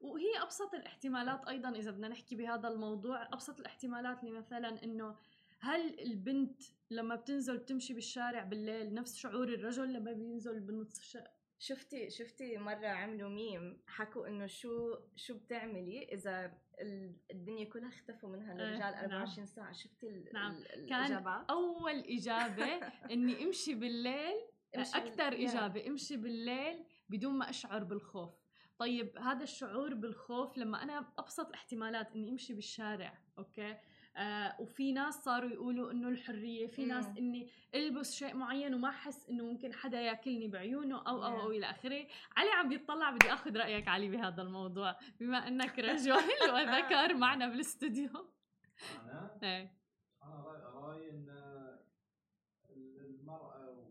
وهي 0.00 0.42
أبسط 0.42 0.74
الاحتمالات 0.74 1.48
أيضا 1.48 1.70
إذا 1.70 1.90
بدنا 1.90 2.08
نحكي 2.08 2.36
بهذا 2.36 2.68
الموضوع 2.68 3.26
أبسط 3.32 3.60
الاحتمالات 3.60 4.20
اللي 4.20 4.38
مثلا 4.38 4.84
إنه 4.84 5.16
هل 5.60 6.00
البنت 6.00 6.62
لما 6.90 7.16
بتنزل 7.16 7.64
تمشي 7.64 7.94
بالشارع 7.94 8.44
بالليل 8.44 8.94
نفس 8.94 9.16
شعور 9.16 9.48
الرجل 9.48 9.92
لما 9.92 10.12
بينزل 10.12 10.60
بنص 10.60 10.98
الشارع 10.98 11.32
شفتي 11.58 12.10
شفتي 12.10 12.58
مرة 12.58 12.86
عملوا 12.86 13.28
ميم 13.28 13.82
حكوا 13.86 14.28
إنه 14.28 14.46
شو 14.46 14.96
شو 15.16 15.38
بتعملي 15.38 16.04
إذا 16.04 16.58
الدنيا 17.30 17.64
كلها 17.64 17.88
اختفوا 17.88 18.28
منها 18.28 18.52
الرجال 18.52 18.94
24 18.94 19.36
نعم. 19.36 19.46
ساعة 19.46 19.72
شفتي 19.72 20.24
نعم. 20.34 20.52
الإجابات؟ 20.52 20.88
كان 20.88 21.26
أول 21.50 21.98
إجابة 21.98 22.80
إني 23.12 23.44
أمشي 23.44 23.74
بالليل 23.74 24.40
أكثر 24.74 25.32
إجابة 25.32 25.86
أمشي 25.86 26.16
بالليل 26.16 26.84
بدون 27.08 27.34
ما 27.34 27.50
أشعر 27.50 27.84
بالخوف 27.84 28.42
طيب 28.78 29.18
هذا 29.18 29.42
الشعور 29.42 29.94
بالخوف 29.94 30.58
لما 30.58 30.82
أنا 30.82 31.12
أبسط 31.18 31.48
الاحتمالات 31.48 32.14
إني 32.14 32.30
أمشي 32.30 32.54
بالشارع 32.54 33.18
أوكي 33.38 33.78
آه 34.16 34.60
وفي 34.60 34.92
ناس 34.92 35.14
صاروا 35.24 35.50
يقولوا 35.50 35.90
إنه 35.90 36.08
الحرية 36.08 36.66
في 36.66 36.84
ناس 36.84 37.06
إني 37.18 37.48
ألبس 37.74 38.14
شيء 38.14 38.36
معين 38.36 38.74
وما 38.74 38.88
أحس 38.88 39.28
إنه 39.28 39.44
ممكن 39.44 39.72
حدا 39.72 40.00
يأكلني 40.00 40.48
بعيونه 40.48 40.96
أو 40.96 41.24
أو 41.24 41.40
أو 41.40 41.50
إلى 41.50 41.70
آخره. 41.70 42.06
علي 42.36 42.50
عم 42.50 42.68
بيطلع 42.68 43.10
بدي 43.10 43.32
أخذ 43.32 43.56
رأيك 43.56 43.88
علي 43.88 44.08
بهذا 44.08 44.42
الموضوع 44.42 44.96
بما 45.20 45.48
إنك 45.48 45.78
رجل 45.88 46.12
وذكر 46.54 47.14
معنا 47.14 47.48
بالاستوديو 47.48 48.10
أنا؟ 49.02 49.38
إيه. 49.42 49.78
أنا 50.22 50.42
رأيي 50.74 51.10
إن 51.10 51.28
المرأة 52.70 53.88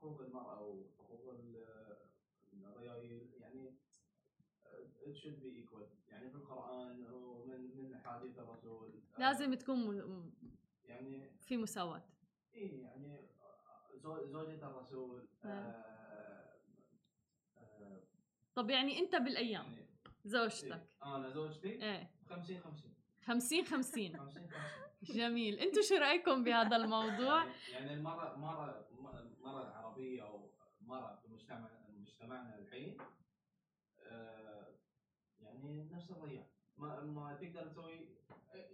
وحقوق 0.00 0.20
المرأة 0.20 0.62
وحقوق 0.62 1.34
الرجال 1.34 1.96
يعني 3.40 3.74
it 5.06 5.16
should 5.16 5.40
be 5.42 5.48
equal. 5.48 5.88
يعني 6.08 6.30
في 6.30 6.36
من 6.36 7.04
الرسول 8.64 9.02
لازم 9.18 9.54
تكون 9.54 9.78
م... 9.78 10.32
يعني 10.84 11.30
في 11.40 11.56
مساواة. 11.56 12.02
إيه 12.54 12.82
يعني 12.82 13.28
زوجة 14.26 14.66
الرسول 14.66 15.28
نعم. 15.44 15.52
آه 15.52 16.54
آه 17.58 18.02
طب 18.54 18.70
يعني 18.70 18.98
أنت 18.98 19.16
بالأيام 19.16 19.64
يعني 19.72 19.86
زوجتك؟ 20.24 20.72
إيه؟ 20.72 21.16
أنا 21.16 21.30
زوجتي؟ 21.30 21.68
إيه. 21.68 22.10
50 22.28 22.60
50 22.60 23.64
50 23.64 24.16
50 24.16 24.48
جميل. 25.02 25.58
أنتم 25.58 25.82
شو 25.82 25.94
رأيكم 25.94 26.44
بهذا 26.44 26.76
الموضوع؟ 26.76 27.44
يعني, 27.44 27.54
يعني 27.72 27.94
المرأة 27.94 28.36
مرة 28.36 28.88
مرة 29.42 29.62
العربيه 29.62 30.22
أو 30.22 30.50
مرة 30.80 31.16
في 31.22 31.28
مجتمع 31.28 31.70
مجتمعنا 31.88 32.58
الحين 32.58 32.98
آه 34.02 34.74
يعني 35.40 35.88
نفس 35.92 36.10
الريال 36.10 36.46
ما 36.80 37.00
ما 37.00 37.34
تقدر 37.34 37.66
تسوي 37.68 38.08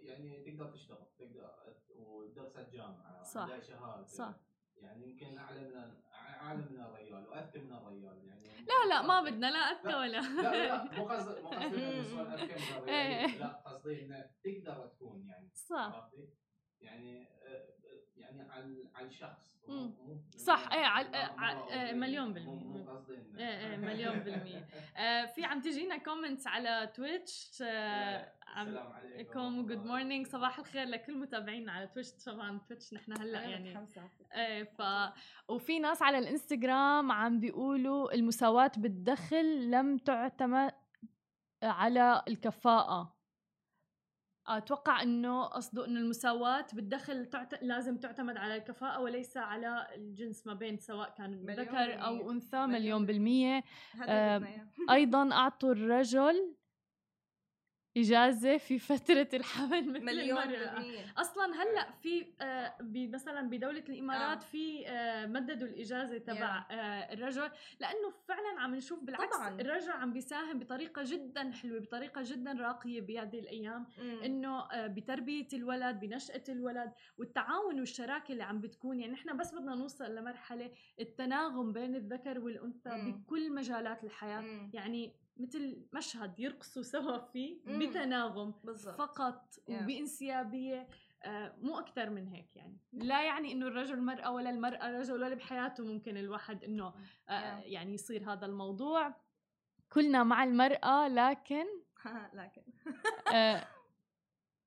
يعني 0.02 0.44
تقدر 0.44 0.70
تشتغل 0.72 1.06
تقدر 1.18 1.50
ودرست 1.96 2.58
جامعة 2.72 3.22
صح 3.22 3.60
شهادة. 3.60 4.06
صح. 4.06 4.34
يعني 4.76 5.06
يمكن 5.10 5.38
أعلى 5.38 5.60
من 5.60 5.94
أعلى 6.40 6.58
من 6.70 6.80
الريال 6.80 7.26
وأذكى 7.28 7.58
من 7.58 7.72
الريال 7.72 8.24
يعني 8.26 8.66
لا 8.66 8.88
لا 8.88 9.02
ما 9.02 9.20
بدنا 9.20 9.50
لا 9.50 9.58
أذكى 9.58 9.94
ولا. 9.94 10.20
لا 10.42 10.66
لا 10.66 10.84
مو 10.98 11.04
قصدي 11.08 11.40
مو 11.42 11.48
قصدي 11.48 11.66
إنه 11.66 12.22
أذكى 12.34 12.54
من 12.54 12.78
الريال 12.78 13.38
لا 13.40 13.46
قصدي 13.64 14.04
إنه 14.04 14.30
تقدر 14.44 14.86
تكون 14.86 15.26
يعني 15.26 15.50
صح. 15.54 16.10
يعني 16.80 17.22
آه، 17.42 17.75
يعني 18.30 18.50
على 18.52 18.84
على 18.94 19.06
الشخص. 19.06 19.56
صح 20.36 20.68
إيه 20.72 20.84
على 20.84 21.92
مليون 21.92 22.32
بالمية. 22.32 22.86
إيه 23.38 23.70
إيه 23.70 23.76
مليون 23.76 24.18
بالمية. 24.18 24.68
آه، 24.96 25.24
في 25.26 25.44
عم 25.44 25.60
تجينا 25.60 25.96
comments 25.96 26.46
على 26.46 26.92
تويتش 26.94 27.62
آه، 27.62 28.32
السلام 28.58 28.92
عليكم. 28.92 29.66
good 29.66 29.84
morning 29.84 30.26
صباح 30.26 30.58
الخير 30.58 30.84
لكل 30.84 31.18
متابعينا 31.18 31.72
على 31.72 31.86
تويتش 31.86 32.24
طبعا 32.24 32.58
تويتش 32.68 32.94
نحن 32.94 33.12
هلأ 33.12 33.42
يعني 33.42 33.88
إيه 34.34 34.64
ف 34.64 34.82
وفي 35.48 35.78
ناس 35.78 36.02
على 36.02 36.18
الإنستغرام 36.18 37.12
عم 37.12 37.40
بيقولوا 37.40 38.14
المساواة 38.14 38.72
بالدخل 38.76 39.70
لم 39.70 39.98
تعتمد 39.98 40.72
على 41.62 42.22
الكفاءة. 42.28 43.15
أتوقع 44.48 45.02
إنه 45.02 45.44
قصده 45.44 45.86
إنه 45.86 46.00
المساواة 46.00 46.66
بالدخل 46.72 47.26
تعت... 47.26 47.62
لازم 47.62 47.96
تعتمد 47.96 48.36
على 48.36 48.56
الكفاءة 48.56 49.00
وليس 49.00 49.36
على 49.36 49.86
الجنس 49.94 50.46
ما 50.46 50.54
بين 50.54 50.78
سواء 50.78 51.14
كان 51.18 51.46
ذكر 51.46 52.04
أو 52.04 52.30
أنثى 52.30 52.56
مليون, 52.56 52.70
مليون 52.70 53.06
بالمية. 53.06 53.64
آه 54.08 54.42
أيضا 54.90 55.32
أعطوا 55.32 55.72
الرجل 55.72 56.55
إجازة 57.96 58.56
في 58.56 58.78
فترة 58.78 59.28
الحمل 59.34 59.92
مثل 59.92 60.04
مليون 60.04 60.38
المرأة 60.42 61.04
أصلا 61.16 61.44
هلأ 61.62 61.90
في 62.02 62.26
آه 62.40 62.74
مثلا 62.94 63.40
بدولة 63.50 63.84
الإمارات 63.88 64.42
آه. 64.42 64.46
في 64.46 64.88
آه 64.88 65.26
مددوا 65.26 65.68
الإجازة 65.68 66.18
تبع 66.18 66.66
آه 66.70 66.74
الرجل 67.12 67.50
لأنه 67.80 68.10
فعلا 68.28 68.60
عم 68.60 68.74
نشوف 68.74 69.04
بالعكس 69.04 69.36
طبعا. 69.36 69.60
الرجل 69.60 69.90
عم 69.90 70.12
بيساهم 70.12 70.58
بطريقة 70.58 71.02
جدا 71.04 71.50
حلوة 71.52 71.80
بطريقة 71.80 72.22
جدا 72.24 72.52
راقية 72.52 73.00
بهذه 73.00 73.38
الأيام 73.38 73.86
إنه 74.24 74.60
آه 74.60 74.86
بتربية 74.86 75.48
الولد 75.52 76.00
بنشأة 76.00 76.44
الولد 76.48 76.92
والتعاون 77.18 77.80
والشراكة 77.80 78.32
اللي 78.32 78.42
عم 78.44 78.60
بتكون 78.60 79.00
يعني 79.00 79.12
نحن 79.12 79.36
بس 79.36 79.54
بدنا 79.54 79.74
نوصل 79.74 80.14
لمرحلة 80.14 80.70
التناغم 81.00 81.72
بين 81.72 81.94
الذكر 81.96 82.38
والأنثى 82.40 82.90
مم. 82.90 83.12
بكل 83.12 83.52
مجالات 83.54 84.04
الحياة 84.04 84.40
مم. 84.40 84.70
يعني 84.74 85.12
مثل 85.36 85.86
مشهد 85.92 86.40
يرقصوا 86.40 86.82
سوا 86.82 87.18
فيه 87.18 87.60
بتناغم 87.66 88.54
بالزبط. 88.64 88.98
فقط 88.98 89.54
yeah. 89.54 89.70
وبإنسيابية 89.70 90.88
آه 91.22 91.54
مو 91.60 91.78
أكثر 91.78 92.10
من 92.10 92.26
هيك 92.26 92.56
يعني 92.56 92.78
لا 92.92 93.22
يعني 93.22 93.52
إنه 93.52 93.66
الرجل 93.66 94.02
مرأة 94.02 94.30
ولا 94.30 94.50
المرأة 94.50 94.90
رجل 94.90 95.12
ولا 95.12 95.34
بحياته 95.34 95.84
ممكن 95.84 96.16
الواحد 96.16 96.64
إنه 96.64 96.94
آه 97.28 97.60
yeah. 97.60 97.64
يعني 97.64 97.94
يصير 97.94 98.32
هذا 98.32 98.46
الموضوع 98.46 99.14
كلنا 99.92 100.24
مع 100.24 100.44
المرأة 100.44 101.08
لكن 101.08 101.66
لكن 102.40 102.62
آه 103.34 103.66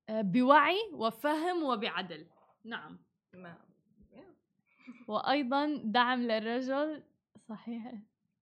بوعي 0.10 0.78
وفهم 0.94 1.64
وبعدل 1.64 2.28
نعم. 2.66 3.00
وأيضا 5.08 5.82
دعم 5.84 6.22
للرجل 6.22 7.04
صحيح 7.50 7.94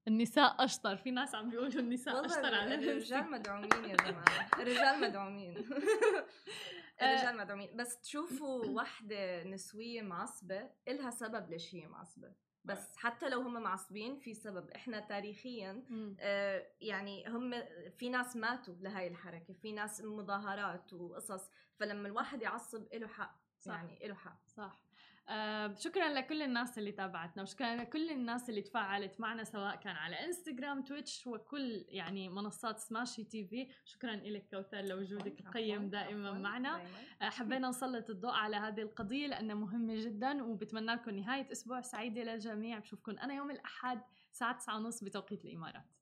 النساء 0.07 0.63
أشطر. 0.63 0.97
في 0.97 1.11
ناس 1.11 1.35
عم 1.35 1.49
بيقولوا 1.49 1.81
النساء 1.81 2.25
أشطر 2.25 2.55
على 2.55 2.75
الرجال 2.75 3.31
مدعومين 3.31 3.85
يا 3.85 3.95
جماعة. 3.95 4.49
الرجال 4.59 5.01
مدعومين. 5.01 5.57
الرجال 7.01 7.37
مدعومين. 7.37 7.75
بس 7.75 8.01
تشوفوا 8.01 8.65
وحدة 8.65 9.43
نسوية 9.43 10.01
معصبة 10.01 10.69
إلها 10.87 11.09
سبب 11.09 11.49
ليش 11.49 11.75
هي 11.75 11.87
معصبة. 11.87 12.33
بس 12.65 12.97
حتى 12.97 13.29
لو 13.29 13.41
هم 13.41 13.61
معصبين 13.61 14.19
في 14.19 14.33
سبب. 14.33 14.71
إحنا 14.71 14.99
تاريخيا 14.99 15.83
آه 16.19 16.67
يعني 16.81 17.27
هم 17.27 17.63
في 17.97 18.09
ناس 18.09 18.35
ماتوا 18.35 18.75
لهي 18.79 19.07
الحركة. 19.07 19.53
في 19.53 19.71
ناس 19.71 20.01
مظاهرات 20.01 20.93
وقصص. 20.93 21.49
فلما 21.75 22.07
الواحد 22.07 22.41
يعصب 22.41 22.93
له 22.93 23.07
حق 23.07 23.35
صح. 23.59 23.73
يعني 23.73 24.07
له 24.07 24.15
حق. 24.15 24.47
صح. 24.47 24.86
آه 25.29 25.75
شكرا 25.75 26.09
لكل 26.09 26.41
الناس 26.41 26.77
اللي 26.77 26.91
تابعتنا 26.91 27.43
وشكرا 27.43 27.75
لكل 27.75 28.09
الناس 28.09 28.49
اللي 28.49 28.61
تفاعلت 28.61 29.19
معنا 29.19 29.43
سواء 29.43 29.75
كان 29.75 29.95
على 29.95 30.15
إنستغرام 30.25 30.83
تويتش 30.83 31.27
وكل 31.27 31.85
يعني 31.89 32.29
منصات 32.29 32.79
سماشي 32.79 33.23
TV. 33.23 33.67
شكرا 33.85 34.15
لك 34.15 34.47
كوثر 34.51 34.81
لوجودك 34.81 35.39
القيم 35.39 35.89
دائما 35.89 36.31
معنا. 36.31 36.81
آه 37.21 37.29
حبينا 37.29 37.69
نسلط 37.69 38.09
الضوء 38.09 38.31
على 38.31 38.55
هذه 38.55 38.81
القضية 38.81 39.27
لأنها 39.27 39.55
مهمة 39.55 39.95
جدا 39.95 40.43
وبتمنى 40.43 40.85
لكم 40.85 41.11
نهاية 41.11 41.51
أسبوع 41.51 41.81
سعيدة 41.81 42.23
للجميع 42.23 42.79
بشوفكم 42.79 43.11
أنا 43.19 43.33
يوم 43.33 43.51
الأحد 43.51 44.01
الساعة 44.31 44.57
9:30 44.59 45.03
بتوقيت 45.03 45.45
الإمارات. 45.45 45.96